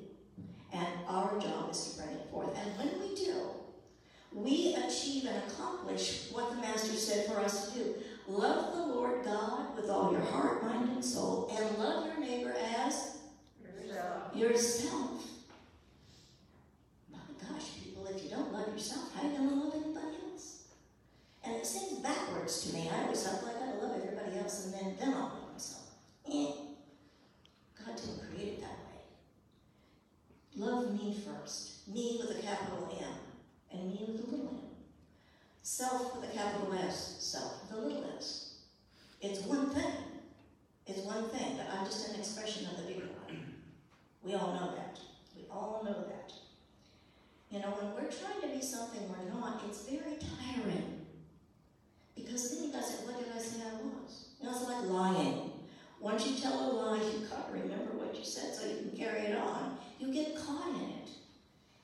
And 0.73 0.89
our 1.07 1.39
job 1.39 1.71
is 1.71 1.93
to 1.95 2.03
bring 2.03 2.17
it 2.17 2.29
forth. 2.29 2.57
And 2.59 2.77
when 2.77 3.01
we 3.01 3.15
do, 3.15 3.37
we 4.33 4.75
achieve 4.75 5.27
and 5.27 5.45
accomplish 5.49 6.29
what 6.33 6.51
the 6.51 6.57
Master 6.57 6.95
said 6.95 7.27
for 7.27 7.39
us 7.39 7.71
to 7.73 7.79
do. 7.79 7.95
Love 8.27 8.75
the 8.75 8.83
Lord 8.83 9.25
God 9.25 9.77
with 9.77 9.89
all 9.89 10.11
your 10.11 10.21
heart, 10.23 10.65
mind, 10.65 10.89
and 10.91 11.05
soul, 11.05 11.53
and 11.57 11.79
love 11.79 12.07
your 12.07 12.19
neighbor 12.19 12.55
as 12.79 13.19
Yourself. 13.63 14.37
yourself. 14.37 15.20
Backwards 22.41 22.67
to 22.67 22.75
me. 22.75 22.91
I 22.93 23.03
always 23.03 23.23
thought, 23.23 23.43
well, 23.43 23.55
I 23.55 23.67
got 23.67 23.73
to 23.73 23.87
love 23.87 24.01
everybody 24.03 24.39
else 24.39 24.67
and 24.67 24.75
then, 24.75 24.97
then 24.99 25.15
I'll 25.15 25.25
love 25.25 25.53
myself. 25.53 25.83
Eh. 26.27 26.53
God 27.79 27.97
didn't 27.97 28.31
create 28.31 28.55
it 28.55 28.61
that 28.61 28.71
way. 28.71 29.01
Love 30.57 30.93
me 30.93 31.15
first. 31.15 31.89
Me 31.89 32.21
with 32.21 32.39
a 32.39 32.43
capital 32.43 32.89
M 32.99 33.79
and 33.79 33.91
me 33.91 34.05
with 34.07 34.25
a 34.25 34.31
little 34.31 34.49
m. 34.49 34.61
Self 35.63 36.17
with 36.17 36.31
a 36.31 36.33
capital 36.33 36.73
S, 36.75 37.17
self 37.21 37.63
with 37.63 37.79
a 37.79 37.81
little 37.81 38.05
s. 38.17 38.55
It's 39.21 39.41
one 39.43 39.71
thing. 39.71 39.93
It's 40.87 41.01
one 41.01 41.29
thing, 41.29 41.57
but 41.57 41.67
I'm 41.73 41.85
just 41.85 42.09
an 42.09 42.19
expression 42.19 42.67
of 42.67 42.79
the 42.79 42.93
bigger 42.93 43.07
one. 43.27 43.55
We 44.23 44.35
all 44.35 44.53
know 44.53 44.75
that. 44.75 44.99
We 45.37 45.45
all 45.51 45.83
know 45.85 46.05
that. 46.09 46.33
You 47.51 47.61
know, 47.61 47.69
when 47.69 47.95
we're 47.95 48.11
trying 48.11 48.41
to 48.43 48.49
be 48.49 48.63
something 48.63 49.03
we're 49.09 49.33
not, 49.33 49.63
it's 49.69 49.83
very 49.83 50.17
tiring. 50.17 51.00
Because 52.15 52.51
then 52.51 52.67
he 52.67 52.73
does 52.73 52.95
it, 52.95 53.07
what 53.07 53.19
did 53.19 53.33
I 53.35 53.39
say 53.39 53.63
I 53.63 53.75
was? 53.83 54.29
You 54.41 54.47
know, 54.47 54.53
it's 54.53 54.65
like 54.65 54.85
lying. 54.87 55.51
Once 56.01 56.27
you 56.27 56.37
tell 56.37 56.59
a 56.59 56.73
lie, 56.73 56.97
you 56.97 57.27
can't 57.29 57.53
remember 57.53 57.93
what 57.93 58.17
you 58.17 58.25
said 58.25 58.55
so 58.55 58.67
you 58.67 58.77
can 58.77 58.97
carry 58.97 59.27
it 59.27 59.37
on. 59.37 59.79
You 59.99 60.13
get 60.13 60.37
caught 60.37 60.69
in 60.69 60.81
it. 60.81 61.09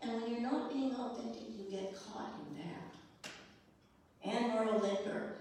And 0.02 0.23
when 0.23 0.30
you're 0.30 0.40
not 0.40 0.73
being 0.73 0.95
authentic, 0.95 1.42
you 1.56 1.71
get 1.71 1.95
caught 1.95 2.33
in 2.49 2.59
that. 2.59 3.30
Anne 4.25 4.49
Morrow 4.50 4.78
Lindbergh, 4.78 5.37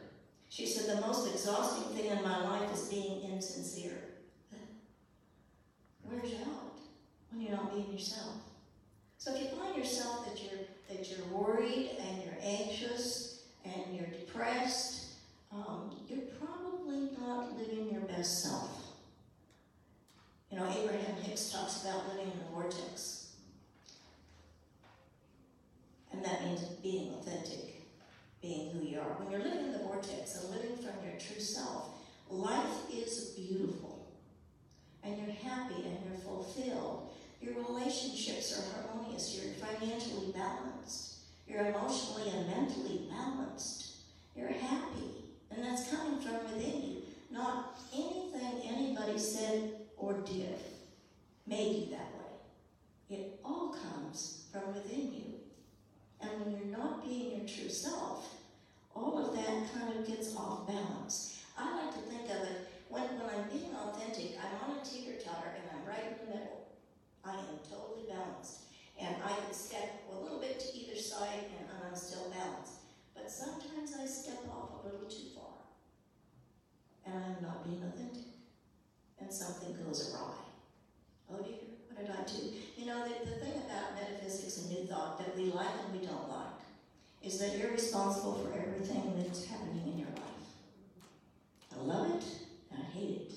she 0.49 0.65
said, 0.65 0.97
the 0.97 1.01
most 1.01 1.31
exhausting 1.33 1.95
thing 1.95 2.11
in 2.11 2.23
my 2.23 2.43
life 2.43 2.73
is 2.73 2.87
being 2.87 3.21
insincere. 3.31 3.97
Wears 6.09 6.31
you 6.31 6.37
out 6.45 6.77
when 7.31 7.41
you're 7.41 7.51
not 7.51 7.73
being 7.73 7.91
yourself. 7.91 8.35
So 9.17 9.33
if 9.33 9.41
you 9.41 9.47
find 9.57 9.75
yourself 9.75 10.25
that 10.27 10.41
you're 10.41 10.61
that 10.89 11.09
you're 11.09 11.25
worried 11.27 11.97
and 11.99 12.23
you're 12.23 12.37
anxious 12.41 13.34
and 13.65 13.95
you're 13.95 14.07
depressed, 14.07 15.15
um, 15.51 15.91
you're 16.07 16.25
probably 16.39 17.09
not 17.19 17.57
living 17.57 17.91
your 17.91 18.01
best 18.01 18.43
self. 18.43 18.69
You 20.51 20.59
know, 20.59 20.69
Abraham 20.69 21.15
Hicks 21.23 21.51
talks 21.51 21.81
about 21.81 22.07
living 22.09 22.31
in 22.31 22.37
the 22.39 22.45
vortex. 22.53 23.33
And 26.11 26.23
that 26.23 26.43
means 26.45 26.61
being 26.81 27.13
authentic, 27.13 27.81
being 28.41 28.71
who 28.71 28.85
you 28.85 28.99
are. 28.99 29.15
When 29.19 29.31
you're 29.31 29.41
living 29.41 29.65
in 29.65 29.71
the 29.73 29.79
vortex 29.79 30.41
and 30.41 30.51
living 30.55 30.77
from 30.77 30.93
your 31.03 31.19
true 31.19 31.41
self, 31.41 31.89
life 32.29 32.89
is 32.93 33.33
beautiful. 33.35 34.07
And 35.03 35.17
you're 35.17 35.35
happy 35.35 35.75
and 35.75 35.97
you're 36.05 36.19
fulfilled. 36.23 37.09
Your 37.41 37.53
relationships 37.67 38.57
are 38.57 38.81
harmonious. 38.81 39.35
You're 39.35 39.53
financially 39.53 40.31
balanced. 40.31 41.04
You're 41.47 41.65
emotionally 41.67 42.29
and 42.31 42.47
mentally 42.47 43.07
balanced. 43.09 43.97
You're 44.35 44.49
happy. 44.49 45.23
And 45.51 45.63
that's 45.63 45.89
coming 45.89 46.19
from 46.19 46.43
within 46.43 46.81
you. 46.81 47.01
Not 47.31 47.79
anything 47.93 48.61
anybody 48.67 49.17
said 49.17 49.73
or 49.97 50.13
did 50.13 50.59
made 51.47 51.75
you 51.75 51.85
that 51.91 52.11
way. 52.15 53.17
It 53.17 53.39
all 53.43 53.69
comes 53.69 54.45
from 54.51 54.73
within 54.73 55.13
you. 55.13 55.33
And 56.21 56.31
when 56.41 56.57
you're 56.57 56.77
not 56.77 57.03
being 57.03 57.37
your 57.37 57.47
true 57.47 57.69
self, 57.69 58.33
all 58.95 59.17
of 59.19 59.35
that 59.35 59.73
kind 59.73 59.97
of 59.97 60.07
gets 60.07 60.35
off 60.35 60.67
balance. 60.67 61.43
I 61.57 61.85
like 61.85 61.93
to 61.93 62.01
think 62.01 62.23
of 62.23 62.47
it 62.47 62.67
when, 62.89 63.03
when 63.03 63.29
I'm 63.29 63.49
being 63.49 63.73
authentic, 63.75 64.37
I'm 64.39 64.69
on 64.69 64.77
a 64.77 64.85
teeter 64.85 65.21
totter 65.23 65.51
and 65.55 65.69
I'm 65.71 65.87
right 65.87 66.03
in 66.11 66.25
the 66.25 66.33
middle. 66.33 66.67
I 67.23 67.33
am 67.33 67.59
totally 67.69 68.07
balanced. 68.09 68.64
And 68.99 69.15
I 69.23 69.33
can 69.33 69.53
step 69.53 70.03
a 70.11 70.19
little 70.23 70.39
bit 70.39 70.59
to 70.59 70.77
either 70.77 70.95
side 70.95 71.51
and 71.59 71.67
I'm 71.85 71.95
still 71.95 72.31
balanced. 72.31 72.85
But 73.13 73.29
sometimes 73.31 73.93
I 73.99 74.05
step 74.05 74.39
off 74.49 74.83
a 74.83 74.87
little 74.87 75.07
too 75.07 75.29
far. 75.35 75.65
And 77.05 77.15
I'm 77.15 77.43
not 77.43 77.63
being 77.63 77.83
authentic. 77.83 78.27
And 79.19 79.31
something 79.31 79.75
goes 79.83 80.13
awry. 80.13 80.45
Oh 81.31 81.41
dear, 81.43 81.55
what 81.91 82.05
did 82.05 82.15
I 82.15 82.23
do? 82.23 82.53
You 82.77 82.85
know, 82.85 83.03
the, 83.03 83.29
the 83.29 83.37
thing 83.37 83.53
about 83.65 83.95
metaphysics 83.95 84.57
and 84.57 84.69
new 84.69 84.85
thought 84.85 85.17
that 85.19 85.35
we 85.35 85.45
like 85.45 85.67
and 85.85 85.99
we 85.99 86.05
don't 86.05 86.29
like 86.29 86.45
is 87.23 87.39
that 87.39 87.57
you're 87.57 87.71
responsible 87.71 88.35
for 88.35 88.57
everything 88.57 89.13
that's 89.17 89.45
happening 89.45 89.81
in 89.87 89.97
your 89.97 90.09
life. 90.09 90.35
I 91.73 91.81
love 91.83 92.11
it 92.11 92.23
and 92.71 92.81
I 92.81 92.85
hate 92.95 93.21
it. 93.21 93.33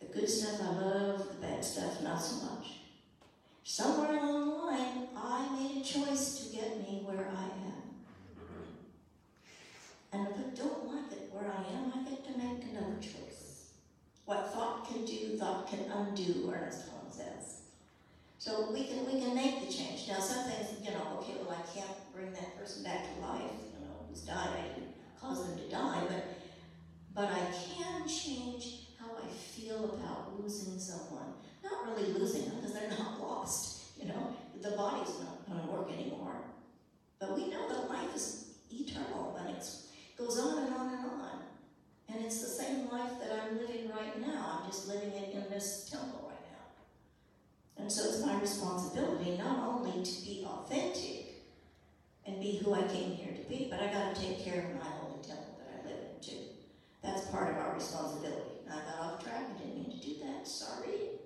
the 0.00 0.06
good 0.06 0.28
stuff 0.28 0.60
I 0.62 0.70
love, 0.80 1.28
the 1.28 1.46
bad 1.46 1.64
stuff 1.64 2.00
not 2.02 2.22
so 2.22 2.46
much. 2.46 2.66
Somewhere 3.80 4.18
along 4.18 4.44
the 4.44 4.56
line, 4.56 5.08
I 5.16 5.48
made 5.58 5.80
a 5.80 5.82
choice 5.82 6.44
to 6.44 6.54
get 6.54 6.86
me 6.86 7.00
where 7.02 7.32
I 7.34 7.44
am. 7.64 7.80
And 10.12 10.28
if 10.28 10.34
I 10.36 10.42
don't 10.54 10.84
like 10.84 11.10
it 11.12 11.30
where 11.32 11.50
I 11.50 11.64
am, 11.72 11.90
I 11.96 12.06
get 12.06 12.22
to 12.26 12.36
make 12.36 12.62
another 12.68 13.00
choice. 13.00 13.70
What 14.26 14.52
thought 14.52 14.86
can 14.86 15.06
do, 15.06 15.38
thought 15.38 15.66
can 15.66 15.90
undo, 15.90 16.52
Ernest 16.52 16.90
Holmes 16.90 17.14
says. 17.14 17.62
So 18.36 18.70
we 18.70 18.84
can 18.84 19.06
we 19.06 19.18
can 19.18 19.34
make 19.34 19.66
the 19.66 19.72
change. 19.72 20.06
Now 20.08 20.20
some 20.20 20.44
things, 20.44 20.78
you 20.84 20.90
know, 20.90 21.16
okay, 21.20 21.36
well 21.40 21.56
I 21.56 21.64
can't 21.74 22.12
bring 22.14 22.34
that 22.34 22.58
person 22.58 22.84
back 22.84 23.06
to 23.14 23.20
life, 23.26 23.64
you 23.72 23.80
know, 23.80 23.96
who's 24.10 24.20
died, 24.20 24.60
I 24.60 24.74
didn't 24.74 24.92
cause 25.18 25.48
them 25.48 25.56
to 25.56 25.70
die, 25.70 26.04
but 26.06 26.24
but 27.14 27.32
I 27.32 27.46
can 27.56 28.06
change 28.06 28.88
how 29.00 29.16
I 29.16 29.26
feel 29.26 29.84
about 29.96 30.38
losing 30.38 30.78
someone. 30.78 31.39
Not 31.70 31.86
really 31.86 32.12
losing 32.12 32.46
them 32.46 32.56
because 32.56 32.74
they're 32.74 32.90
not 32.90 33.20
lost, 33.22 33.98
you 34.00 34.08
know. 34.08 34.34
The 34.60 34.70
body's 34.72 35.18
not 35.20 35.46
going 35.48 35.60
to 35.60 35.72
work 35.72 35.90
anymore. 35.90 36.36
But 37.18 37.34
we 37.34 37.48
know 37.48 37.68
that 37.68 37.88
life 37.90 38.14
is 38.14 38.54
eternal 38.70 39.36
and 39.38 39.56
it 39.56 39.66
goes 40.18 40.38
on 40.38 40.64
and 40.64 40.74
on 40.74 40.88
and 40.88 41.04
on. 41.06 41.30
And 42.08 42.24
it's 42.24 42.40
the 42.40 42.48
same 42.48 42.88
life 42.90 43.12
that 43.20 43.30
I'm 43.32 43.58
living 43.58 43.88
right 43.90 44.20
now. 44.20 44.60
I'm 44.60 44.70
just 44.70 44.88
living 44.88 45.12
it 45.12 45.34
in 45.34 45.50
this 45.50 45.88
temple 45.90 46.28
right 46.28 46.46
now. 46.52 47.82
And 47.82 47.92
so 47.92 48.08
it's 48.08 48.24
my 48.24 48.38
responsibility 48.40 49.38
not 49.38 49.68
only 49.68 50.02
to 50.02 50.22
be 50.22 50.46
authentic 50.46 51.44
and 52.26 52.40
be 52.40 52.58
who 52.58 52.74
I 52.74 52.82
came 52.82 53.12
here 53.12 53.32
to 53.34 53.48
be, 53.48 53.68
but 53.70 53.80
I 53.80 53.92
got 53.92 54.14
to 54.14 54.20
take 54.20 54.44
care 54.44 54.64
of 54.64 54.74
my 54.74 54.90
holy 54.90 55.22
temple 55.22 55.58
that 55.58 55.80
I 55.80 55.88
live 55.88 55.98
in 55.98 56.20
too. 56.20 56.44
That's 57.02 57.26
part 57.26 57.50
of 57.50 57.56
our 57.56 57.74
responsibility. 57.74 58.60
I 58.68 58.74
got 58.74 59.00
off 59.00 59.24
track. 59.24 59.46
I 59.54 59.58
didn't 59.58 59.76
mean 59.76 60.00
to 60.00 60.06
do 60.06 60.14
that. 60.24 60.46
Sorry. 60.46 61.19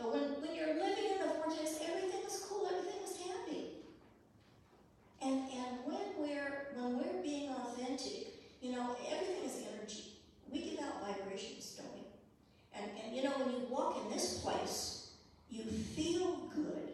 But 0.00 0.12
when, 0.14 0.22
when 0.40 0.56
you're 0.56 0.74
living 0.80 1.12
in 1.12 1.18
the 1.20 1.34
vortex, 1.34 1.76
everything 1.86 2.24
is 2.26 2.46
cool. 2.48 2.66
Everything 2.66 3.04
is 3.04 3.18
happy. 3.20 3.64
And 5.20 5.44
and 5.52 5.84
when 5.84 6.08
we're 6.16 6.72
when 6.74 6.96
we're 6.96 7.22
being 7.22 7.50
authentic, 7.50 8.28
you 8.62 8.72
know, 8.72 8.96
everything 9.12 9.44
is 9.44 9.62
energy. 9.68 10.14
We 10.50 10.70
give 10.70 10.80
out 10.80 11.06
vibrations, 11.06 11.76
don't 11.76 11.92
we? 11.92 12.04
And 12.72 12.90
and 13.04 13.14
you 13.14 13.22
know, 13.22 13.32
when 13.32 13.50
you 13.50 13.66
walk 13.68 14.02
in 14.02 14.10
this 14.10 14.38
place, 14.38 15.10
you 15.50 15.64
feel 15.64 16.48
good. 16.54 16.88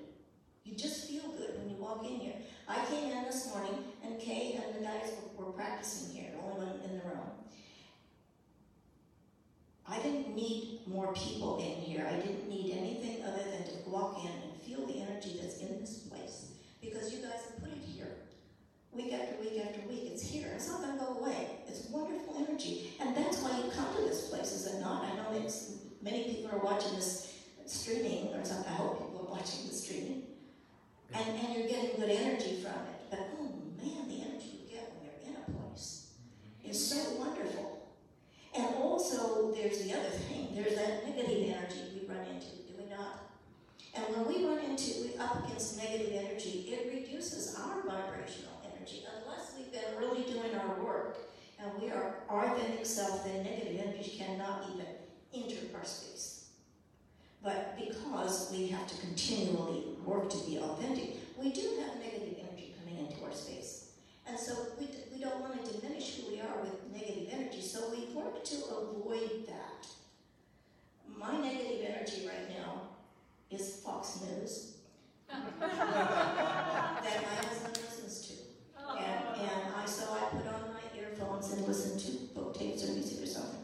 You 0.65 0.75
just 0.75 1.09
feel 1.09 1.31
good 1.39 1.59
when 1.59 1.71
you 1.71 1.77
walk 1.77 2.05
in 2.05 2.19
here. 2.19 2.35
I 2.67 2.85
came 2.87 3.13
in 3.13 3.23
this 3.23 3.55
morning, 3.55 3.85
and 4.03 4.19
Kay 4.19 4.61
and 4.61 4.75
the 4.75 4.85
guys 4.85 5.13
were, 5.39 5.47
were 5.47 5.53
practicing 5.53 6.17
here, 6.17 6.33
the 6.33 6.43
only 6.43 6.67
one 6.67 6.81
in 6.85 6.99
the 6.99 7.05
room. 7.05 7.31
I 9.89 10.03
didn't 10.03 10.35
need 10.35 10.81
more 10.89 11.13
people 11.13 11.59
in 11.59 11.81
here. 11.81 12.05
I 12.11 12.17
didn't 12.17 12.49
need 12.49 12.77
anything 12.77 13.23
other 13.25 13.47
here. 20.37 20.53
It's 20.55 20.69
not 20.69 20.83
going 20.83 20.99
to 20.99 21.05
go 21.05 21.19
away. 21.19 21.49
It's 21.67 21.89
wonderful 21.89 22.37
energy. 22.47 22.93
And 23.01 23.17
that's 23.17 23.41
why 23.41 23.57
you 23.59 23.71
come 23.71 23.95
to 23.97 24.03
this 24.03 24.29
place, 24.29 24.53
is 24.53 24.67
it 24.67 24.81
not? 24.81 25.05
I 25.05 25.17
know 25.17 25.41
it's, 25.45 25.77
many 26.03 26.25
people 26.25 26.51
are 26.53 26.59
watching 26.59 26.95
this 26.95 27.35
streaming, 27.67 28.33
or 28.35 28.45
something. 28.45 28.73
I 28.73 28.77
hope 28.77 28.99
people 28.99 29.27
are 29.27 29.37
watching 29.37 29.67
the 29.69 29.75
streaming. 29.75 30.23
And, 31.13 31.39
and 31.39 31.57
you're 31.57 31.69
getting 31.69 31.99
good 31.99 32.11
energy 32.11 32.61
from 32.63 32.73
it. 32.73 33.11
But 33.11 33.21
oh 33.39 33.45
man, 33.83 34.09
the 34.09 34.23
energy 34.23 34.61
you 34.63 34.77
get 34.77 34.93
when 34.95 35.05
you're 35.05 35.21
in 35.27 35.37
a 35.41 35.59
place 35.59 36.11
mm-hmm. 36.61 36.71
is 36.71 36.89
so 36.89 37.19
wonderful. 37.19 37.89
And 38.57 38.75
also, 38.77 39.53
there's 39.53 39.83
the 39.83 39.93
other 39.93 40.09
thing. 40.09 40.49
There's 40.55 40.75
that 40.75 41.07
negative 41.07 41.55
energy 41.55 42.01
we 42.01 42.09
run 42.09 42.25
into, 42.27 42.57
do 42.67 42.75
we 42.79 42.89
not? 42.89 43.31
And 43.95 44.05
when 44.17 44.27
we 44.27 44.47
run 44.47 44.65
into, 44.65 45.03
we 45.03 45.17
up 45.19 45.45
against 45.45 45.77
negative 45.77 46.13
energy, 46.13 46.69
it 46.69 46.93
reduces 46.93 47.55
our 47.57 47.83
vibrational 47.83 47.93
energy. 47.93 48.17
Unless 48.17 48.47
we've 48.47 48.56
been 49.77 49.99
really 49.99 50.23
doing 50.25 50.55
our 50.55 50.83
work 50.83 51.19
and 51.61 51.71
we 51.81 51.91
are 51.91 52.17
our 52.29 52.47
authentic 52.47 52.85
self, 52.87 53.25
then 53.25 53.45
negative 53.45 53.81
energy 53.81 54.19
cannot 54.19 54.65
even 54.73 54.87
enter 55.35 55.57
our 55.77 55.85
space. 55.85 56.49
But 57.43 57.77
because 57.79 58.51
we 58.51 58.69
have 58.69 58.87
to 58.87 58.97
continually 58.99 59.85
work 60.05 60.29
to 60.31 60.39
be 60.39 60.59
authentic, 60.59 61.17
we 61.37 61.53
do 61.53 61.79
have 61.81 61.99
negative 61.99 62.37
energy 62.41 62.75
coming 62.79 63.07
into 63.07 63.25
our 63.25 63.33
space. 63.33 63.91
And 64.27 64.39
so 64.39 64.53
we, 64.79 64.89
we 65.13 65.21
don't 65.21 65.41
want 65.41 65.65
to 65.65 65.73
diminish 65.73 66.17
who 66.17 66.33
we 66.33 66.41
are 66.41 66.61
with 66.61 66.75
negative 66.93 67.29
energy, 67.33 67.61
so 67.63 67.91
we 67.91 68.15
work 68.15 68.43
to 68.45 68.57
avoid 68.57 69.47
that. 69.47 69.87
My 71.19 71.39
negative 71.39 71.87
energy 71.89 72.27
right 72.27 72.49
now 72.51 72.83
is 73.51 73.77
Fox 73.77 74.21
News 74.23 74.73
that 75.29 75.41
my 75.61 77.35
husband 77.47 77.79
listens 77.79 78.27
to. 78.29 78.35
And, 78.99 79.41
and 79.41 79.75
I, 79.77 79.87
so 79.87 80.13
I 80.13 80.21
put 80.37 80.47
on 80.47 80.73
my 80.73 80.99
earphones 80.99 81.53
and 81.53 81.67
listen 81.67 81.99
to 81.99 82.25
book 82.35 82.55
tapes 82.59 82.85
or 82.89 82.93
music 82.93 83.23
or 83.23 83.27
something. 83.27 83.61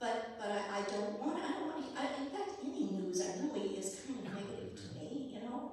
But, 0.00 0.38
but 0.38 0.50
I, 0.50 0.78
I 0.78 0.82
don't 0.82 1.20
want, 1.20 1.42
I 1.42 1.52
don't 1.52 1.66
want, 1.66 1.86
I, 1.96 2.04
in 2.22 2.30
fact, 2.30 2.50
any 2.64 2.84
news 2.84 3.20
I 3.20 3.42
really 3.42 3.76
is 3.76 4.00
kind 4.06 4.18
of 4.18 4.34
negative 4.34 4.76
to 4.76 4.98
me, 4.98 5.32
you 5.34 5.40
know? 5.40 5.72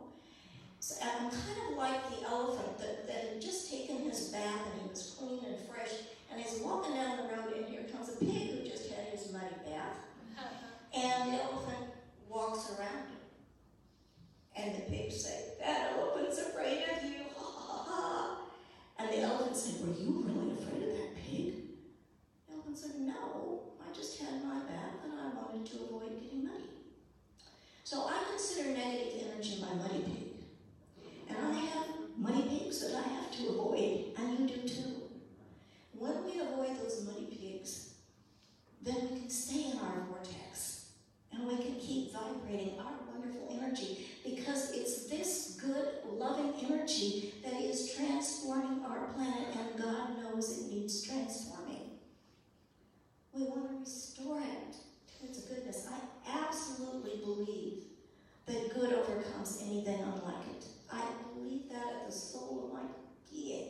So 0.79 0.95
I'm 1.03 1.29
kind 1.29 1.59
of 1.69 1.77
like 1.77 2.09
the 2.09 2.27
elephant 2.27 2.77
that, 2.79 3.07
that 3.07 3.33
had 3.33 3.41
just 3.41 3.69
taken 3.71 3.99
his 3.99 4.29
bath 4.29 4.61
and 4.71 4.81
he 4.81 4.89
was 4.89 5.15
clean 5.17 5.39
and 5.45 5.57
fresh, 5.69 5.91
and 6.31 6.41
he's 6.41 6.59
walking 6.61 6.95
down 6.95 7.17
the 7.17 7.23
road 7.35 7.53
and 7.55 7.65
here 7.67 7.83
comes 7.91 8.09
a 8.09 8.17
pig 8.17 8.49
who 8.51 8.67
just 8.67 8.89
had 8.91 9.05
his 9.07 9.31
muddy 9.31 9.55
bath. 9.65 9.97
And 10.93 11.33
the 11.33 11.43
elephant 11.43 11.91
walks 12.29 12.71
around 12.71 13.09
him. 13.09 13.15
And 14.55 14.75
the 14.75 14.81
pigs 14.81 15.23
say, 15.23 15.53
That 15.59 15.93
elephant's 15.97 16.39
afraid 16.39 16.83
of 16.83 17.03
you, 17.03 17.25
ha 17.35 17.45
ha 17.45 17.85
ha. 17.87 18.37
And 18.97 19.09
the 19.09 19.19
elephant 19.19 19.57
said, 19.57 19.85
Were 19.85 19.93
you 19.93 20.23
really 20.25 20.53
afraid 20.53 20.83
of 20.83 20.97
that 20.97 21.15
pig? 21.17 21.53
The 22.47 22.53
elephant 22.53 22.77
said, 22.77 22.95
No, 22.99 23.63
I 23.81 23.93
just 23.93 24.19
had 24.21 24.43
my 24.43 24.59
bath 24.59 25.03
and 25.03 25.13
I 25.19 25.35
wanted 25.35 25.65
to 25.71 25.83
avoid 25.83 26.21
getting 26.21 26.45
muddy. 26.45 26.69
So 27.83 28.07
Negative 28.75 29.23
energy 29.31 29.61
my 29.61 29.73
money 29.75 30.03
pig. 30.03 31.29
And 31.29 31.37
I 31.47 31.53
have 31.53 31.87
muddy 32.17 32.41
pigs 32.43 32.81
that 32.81 32.97
I 32.97 33.07
have 33.07 33.31
to 33.37 33.47
avoid, 33.47 34.07
and 34.17 34.37
you 34.37 34.47
do 34.57 34.67
too. 34.67 35.01
When 35.97 36.25
we 36.25 36.41
avoid 36.41 36.77
those 36.83 37.05
muddy 37.05 37.25
pigs, 37.25 37.93
then 38.81 38.95
we 39.09 39.19
can 39.21 39.29
stay 39.29 39.71
in 39.71 39.79
our 39.79 40.05
vortex 40.09 40.89
and 41.31 41.47
we 41.47 41.55
can 41.55 41.75
keep 41.75 42.13
vibrating 42.13 42.77
our 42.79 42.93
wonderful 43.11 43.57
energy 43.61 44.07
because 44.25 44.71
it's 44.71 45.05
this 45.05 45.57
good, 45.61 45.87
loving 46.11 46.53
energy 46.65 47.33
that 47.43 47.61
is 47.61 47.93
transforming 47.93 48.83
our 48.85 49.07
planet, 49.13 49.55
and 49.55 49.81
God 49.81 50.21
knows 50.21 50.57
it 50.57 50.73
needs 50.73 51.01
transforming. 51.01 51.91
We 53.33 53.43
want 53.43 53.71
to 53.71 53.79
restore 53.79 54.39
it 54.39 54.75
to 55.19 55.27
its 55.27 55.39
goodness. 55.41 55.87
I 55.89 56.39
absolutely 56.45 57.17
believe 57.23 57.83
that 58.45 58.64
good 58.75 58.93
overcomes 58.93 59.63
anything 59.65 60.01
unlike 60.01 60.47
it. 60.51 60.65
I 60.91 61.01
believe 61.33 61.69
that 61.69 61.87
at 61.87 62.05
the 62.05 62.11
soul 62.11 62.65
of 62.65 62.73
my 62.73 62.87
being. 63.31 63.69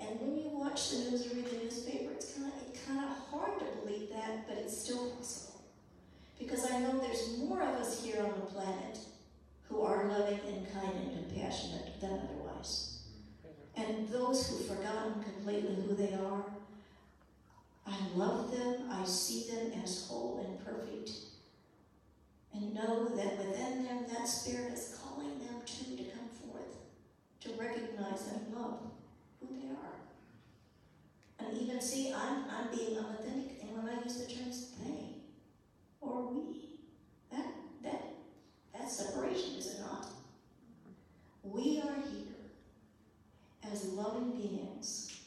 And 0.00 0.20
when 0.20 0.38
you 0.38 0.50
watch 0.56 0.90
the 0.90 1.10
news 1.10 1.26
or 1.26 1.34
read 1.34 1.46
the 1.46 1.56
newspaper, 1.56 2.12
it's 2.12 2.34
kind 2.34 2.46
of 2.46 2.68
it's 2.68 2.86
kind 2.86 3.00
of 3.00 3.10
hard 3.30 3.58
to 3.58 3.64
believe 3.80 4.10
that, 4.10 4.46
but 4.46 4.58
it's 4.58 4.76
still 4.84 5.10
possible. 5.10 5.60
Because 6.38 6.70
I 6.70 6.78
know 6.78 6.98
there's 6.98 7.38
more 7.38 7.60
of 7.60 7.74
us 7.74 8.02
here 8.02 8.22
on 8.22 8.30
the 8.30 8.46
planet 8.46 8.98
who 9.68 9.82
are 9.82 10.06
loving 10.06 10.38
and 10.46 10.72
kind 10.72 10.94
and 10.96 11.28
compassionate 11.28 12.00
than 12.00 12.12
otherwise. 12.12 13.00
And 13.76 14.08
those 14.08 14.48
who've 14.48 14.66
forgotten 14.66 15.22
completely 15.22 15.74
who 15.74 15.94
they 15.94 16.14
are, 16.14 16.44
I 17.86 17.96
love 18.14 18.52
them, 18.52 18.88
I 18.90 19.04
see 19.04 19.50
them 19.50 19.72
as 19.82 20.06
whole 20.06 20.44
and 20.46 20.64
perfect, 20.64 21.10
and 22.54 22.74
know 22.74 23.08
that 23.16 23.38
within 23.38 23.84
them 23.84 24.04
that 24.12 24.26
spirit 24.26 24.72
is 24.72 24.98
calling 25.02 25.38
them 25.38 25.60
too 25.66 25.96
to 25.96 26.04
come 26.04 26.28
forth, 26.28 26.76
to 27.40 27.50
recognize 27.60 28.28
and 28.32 28.54
love 28.54 28.80
who 29.40 29.48
they 29.60 29.68
are. 29.68 29.98
And 31.38 31.58
even 31.58 31.80
see, 31.80 32.12
I'm, 32.12 32.44
I'm 32.50 32.76
being 32.76 32.98
unauthentic, 32.98 33.62
and 33.62 33.76
when 33.76 33.88
I 33.92 34.02
use 34.02 34.26
the 34.26 34.32
terms 34.32 34.72
they 34.84 35.18
or 36.00 36.32
we, 36.32 36.78
that, 37.30 37.46
that, 37.82 38.04
that 38.72 38.90
separation, 38.90 39.56
is 39.56 39.74
it 39.74 39.80
not? 39.80 40.06
We 41.42 41.80
are 41.80 41.94
here 42.10 42.34
as 43.70 43.92
loving 43.92 44.32
beings. 44.32 45.20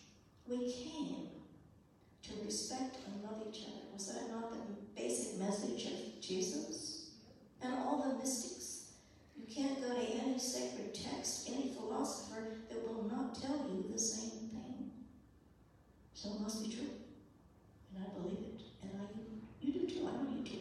We 0.48 0.72
came 0.72 1.28
to 2.24 2.46
respect 2.46 2.98
and 3.06 3.24
love 3.24 3.42
each 3.50 3.64
other. 3.64 3.82
Was 3.94 4.08
that 4.14 4.30
not 4.30 4.52
the 4.52 4.58
basic 4.96 5.40
message 5.40 5.86
of 5.86 6.22
Jesus? 6.22 6.91
And 7.64 7.74
all 7.74 8.04
the 8.08 8.18
mystics. 8.18 8.92
You 9.38 9.46
can't 9.54 9.82
go 9.82 9.90
to 9.90 10.02
any 10.02 10.40
sacred 10.40 10.94
text, 10.94 11.50
any 11.52 11.74
philosopher 11.74 12.58
that 12.70 12.88
will 12.88 13.04
not 13.04 13.40
tell 13.40 13.68
you 13.70 13.86
the 13.92 14.00
same 14.00 14.50
thing. 14.50 14.92
So 16.14 16.30
it 16.30 16.42
must 16.42 16.64
be 16.64 16.76
true. 16.76 16.90
And 17.96 18.06
I 18.06 18.20
believe 18.20 18.40
it. 18.40 18.62
And 18.82 18.92
I 19.00 19.22
you 19.62 19.74
do 19.74 19.88
too. 19.88 20.08
I 20.08 20.12
know 20.12 20.30
you 20.36 20.44
do. 20.44 20.58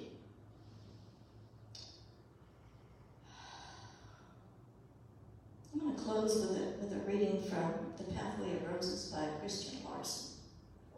I'm 5.73 5.81
going 5.81 5.95
to 5.95 6.03
close 6.03 6.35
with 6.35 6.59
a, 6.59 6.85
with 6.85 6.93
a 6.93 7.11
reading 7.11 7.43
from 7.43 7.73
The 7.97 8.05
Pathway 8.13 8.57
of 8.57 8.73
Roses 8.75 9.11
by 9.11 9.27
Christian 9.41 9.79
Larson. 9.85 10.33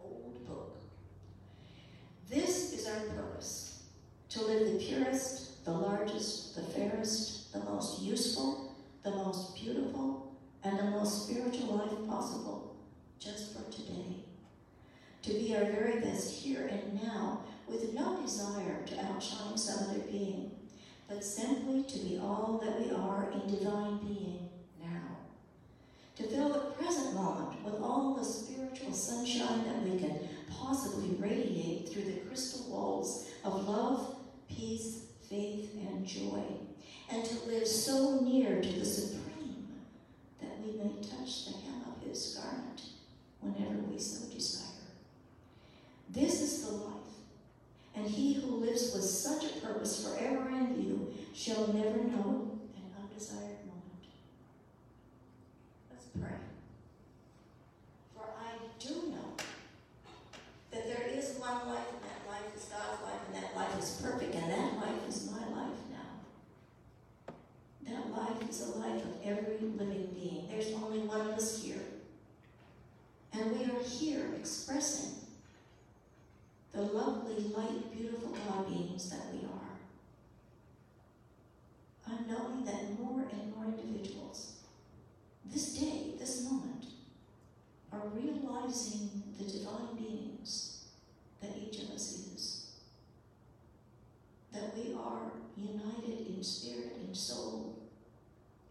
Old 0.02 0.46
book. 0.46 0.76
This 2.28 2.72
is 2.72 2.88
our 2.88 3.00
purpose 3.14 3.82
to 4.30 4.42
live 4.44 4.72
the 4.72 4.78
purest, 4.78 5.64
the 5.64 5.70
largest, 5.70 6.56
the 6.56 6.62
fairest, 6.62 7.52
the 7.52 7.60
most 7.60 8.00
useful, 8.00 8.74
the 9.02 9.10
most 9.10 9.54
beautiful, 9.54 10.34
and 10.64 10.78
the 10.78 10.84
most 10.84 11.28
spiritual 11.28 11.76
life 11.76 12.08
possible 12.08 12.74
just 13.18 13.52
for 13.54 13.70
today. 13.70 14.24
To 15.22 15.34
be 15.34 15.54
our 15.54 15.66
very 15.66 16.00
best 16.00 16.32
here 16.42 16.66
and 16.66 17.00
now 17.00 17.42
with 17.68 17.94
no 17.94 18.20
desire 18.20 18.82
to 18.86 19.04
outshine 19.04 19.56
some 19.56 19.90
other 19.90 20.00
being, 20.00 20.50
but 21.08 21.22
simply 21.24 21.84
to 21.84 21.98
be 21.98 22.18
all 22.18 22.60
that 22.64 22.80
we 22.80 22.90
are 23.12 23.30
in 23.30 23.46
divine 23.46 23.98
being 23.98 24.48
now. 24.82 25.16
To 26.16 26.22
fill 26.24 26.48
the 26.48 26.72
present 26.82 27.14
moment 27.14 27.62
with 27.64 27.74
all 27.82 28.14
the 28.14 28.24
spiritual 28.24 28.92
sunshine 28.92 29.64
that 29.64 29.82
we 29.82 29.98
can 29.98 30.28
possibly 30.50 31.16
radiate 31.18 31.88
through 31.88 32.04
the 32.04 32.20
crystal 32.20 32.70
walls 32.70 33.28
of 33.44 33.68
love, 33.68 34.16
peace, 34.48 35.06
faith, 35.28 35.70
and 35.88 36.06
joy, 36.06 36.42
and 37.10 37.24
to 37.24 37.34
live 37.46 37.66
so 37.66 38.20
near 38.20 38.60
to 38.60 38.72
the 38.72 38.84
Supreme 38.84 39.68
that 40.40 40.58
we 40.64 40.72
may 40.72 40.94
touch 41.02 41.46
the 41.46 41.52
hem 41.52 41.82
of 41.86 42.08
His 42.08 42.40
garment 42.40 42.82
whenever 43.40 43.78
we 43.90 43.98
so 43.98 44.26
desire. 44.32 44.68
This 46.10 46.42
is 46.42 46.66
the 46.66 46.72
life, 46.72 46.92
and 47.96 48.06
he 48.06 48.34
who 48.34 48.56
lives 48.56 48.92
with 48.94 49.04
such 49.04 49.44
a 49.44 49.60
purpose 49.60 50.06
forever 50.06 50.48
in 50.50 50.74
view 50.74 51.14
shall 51.34 51.72
never 51.72 52.04
know 52.04 52.51
an 53.30 53.36
undesired 53.36 53.66
moment. 53.66 54.04
Let's 55.90 56.06
pray. 56.18 56.38
For 58.14 58.24
I 58.24 58.52
do 58.78 58.94
know 59.10 59.36
that 60.70 60.86
there 60.86 61.06
is 61.06 61.36
one 61.38 61.68
life, 61.68 61.86
and 61.92 62.02
that 62.02 62.28
life 62.28 62.56
is 62.56 62.64
God's 62.64 63.02
life, 63.02 63.20
and 63.26 63.42
that 63.42 63.56
life 63.56 63.78
is 63.78 64.00
perfect, 64.02 64.34
and 64.34 64.50
that 64.50 64.76
life 64.76 65.08
is 65.08 65.30
my 65.30 65.46
life 65.60 65.78
now. 65.90 67.34
That 67.86 68.10
life 68.10 68.48
is 68.48 68.60
a 68.68 68.78
life 68.78 69.04
of 69.04 69.14
every 69.24 69.58
living 69.60 70.08
being. 70.14 70.48
There's 70.50 70.72
only 70.74 71.00
one 71.00 71.20
of 71.20 71.34
us 71.34 71.62
here. 71.62 71.82
And 73.32 73.56
we 73.56 73.64
are 73.64 73.82
here 73.82 74.26
expressing 74.38 75.12
the 76.72 76.82
lovely, 76.82 77.44
light, 77.56 77.92
beautiful 77.96 78.30
God 78.30 78.68
beings 78.68 79.10
that 79.10 79.32
we 79.32 79.40
are. 79.40 79.72
Unknowing 82.04 82.64
that 82.64 82.98
more 82.98 83.24
and 83.30 83.54
more 83.54 83.64
individuals, 83.64 84.54
this 85.46 85.78
day, 85.78 86.14
this 86.18 86.44
moment, 86.50 86.84
are 87.92 88.08
realizing 88.14 89.10
the 89.38 89.44
divine 89.44 89.96
beings 89.96 90.84
that 91.40 91.56
each 91.56 91.82
of 91.82 91.90
us 91.90 92.12
is. 92.34 92.66
That 94.52 94.76
we 94.76 94.94
are 94.94 95.32
united 95.56 96.26
in 96.28 96.42
spirit, 96.42 96.96
in 97.06 97.14
soul, 97.14 97.78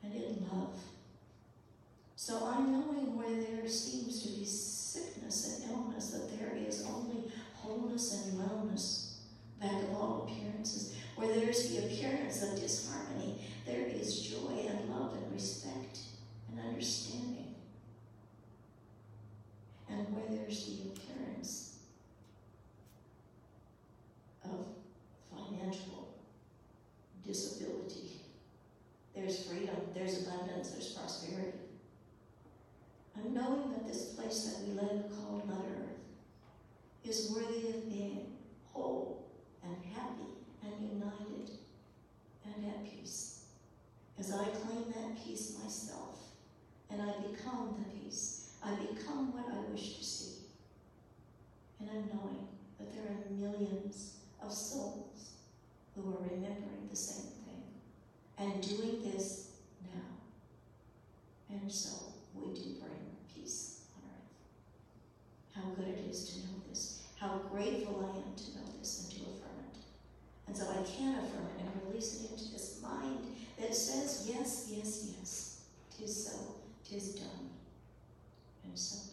and 0.04 0.14
in 0.14 0.46
love. 0.52 0.76
So 2.16 2.46
I'm 2.46 2.72
knowing 2.72 3.16
where 3.18 3.42
there 3.42 3.68
seems 3.68 4.24
to 4.24 4.30
be 4.30 4.46
sickness 4.46 5.62
and 5.62 5.72
illness, 5.72 6.12
that 6.12 6.38
there 6.40 6.56
is 6.56 6.86
only 6.88 7.32
wholeness 7.56 8.26
and 8.26 8.40
wellness 8.40 9.14
back 9.60 9.84
of 9.84 9.94
all 9.96 10.28
appearances. 10.28 10.96
Where 11.16 11.34
there's 11.34 11.70
the 11.70 11.86
appearance 11.86 12.42
of 12.42 12.60
disharmony, 12.60 13.42
there 13.66 13.86
is 13.86 14.22
joy 14.22 14.68
and 14.68 14.90
love 14.90 15.14
and 15.14 15.32
respect 15.32 16.00
and 16.62 16.74
understanding. 16.74 17.56
And 19.90 20.08
where 20.16 20.24
there's 20.30 20.66
the 20.66 20.90
appearance 20.90 21.80
of 24.46 24.66
financial 25.30 26.16
disability, 27.26 28.22
there's 29.14 29.46
freedom, 29.46 29.76
there's 29.94 30.26
abundance, 30.26 30.72
there's 30.72 30.94
prosperity. 30.94 31.58
I'm 33.18 33.34
knowing 33.34 33.72
that 33.74 33.86
this 33.86 34.14
place 34.14 34.46
that 34.46 34.66
we 34.66 34.74
live 34.74 35.04
called 35.12 35.46
Mother 35.48 35.68
Earth 35.82 36.00
is 37.04 37.32
worthy 37.36 37.68
of 37.70 37.90
being 37.90 38.38
whole 38.72 39.28
and 39.64 39.76
happy 39.94 40.32
and 40.64 40.90
united 40.90 41.52
and 42.46 42.66
at 42.66 42.86
peace. 42.86 43.46
As 44.18 44.32
I 44.32 44.46
claim 44.46 44.86
that 44.96 45.24
peace 45.24 45.58
myself 45.62 46.31
and 46.92 47.02
I 47.02 47.12
become 47.22 47.76
the 47.80 48.00
peace, 48.00 48.52
I 48.64 48.76
become 48.76 49.32
what 49.34 49.46
I 49.48 49.72
wish 49.72 49.98
to 49.98 50.04
see. 50.04 50.34
And 51.80 51.90
I'm 51.90 52.10
knowing 52.14 52.48
that 52.80 52.94
there 52.94 53.06
are 53.06 53.32
millions 53.32 54.18
of 54.44 54.52
souls 54.52 55.32
who 55.96 56.02
are 56.10 56.24
remembering 56.24 56.88
the 56.90 56.96
same 56.96 57.32
thing 57.46 57.64
and 58.38 58.62
doing 58.62 59.02
this 59.12 59.52
now. 59.94 60.02
And 61.50 61.72
so 61.72 61.90
we 62.36 62.54
do 62.54 62.76
bring 62.80 63.16
peace 63.34 63.82
on 63.96 64.10
earth. 64.10 65.64
How 65.64 65.72
good 65.72 65.88
it 65.88 66.10
is 66.10 66.30
to 66.30 66.40
know 66.40 66.62
this. 66.70 67.04
How 67.18 67.42
grateful 67.52 68.00
I 68.04 68.18
am 68.18 68.36
to 68.36 68.58
know 68.58 68.72
this 68.80 69.04
and 69.04 69.12
to 69.12 69.30
affirm 69.30 69.60
it. 69.72 69.80
And 70.48 70.58
so 70.58 70.66
I 70.70 70.84
can 70.84 71.16
affirm 71.16 71.48
it 71.58 71.62
and 71.62 71.88
release 71.88 72.22
it 72.22 72.32
into 72.32 72.52
this 72.52 72.80
mind 72.82 73.20
that 73.60 73.76
says, 73.76 74.30
yes, 74.32 74.70
yes, 74.72 75.14
yes, 75.18 75.62
tis 75.98 76.26
so, 76.26 76.61
tis 76.92 77.16
done. 77.16 77.50
And 78.66 78.78
so 78.78 79.11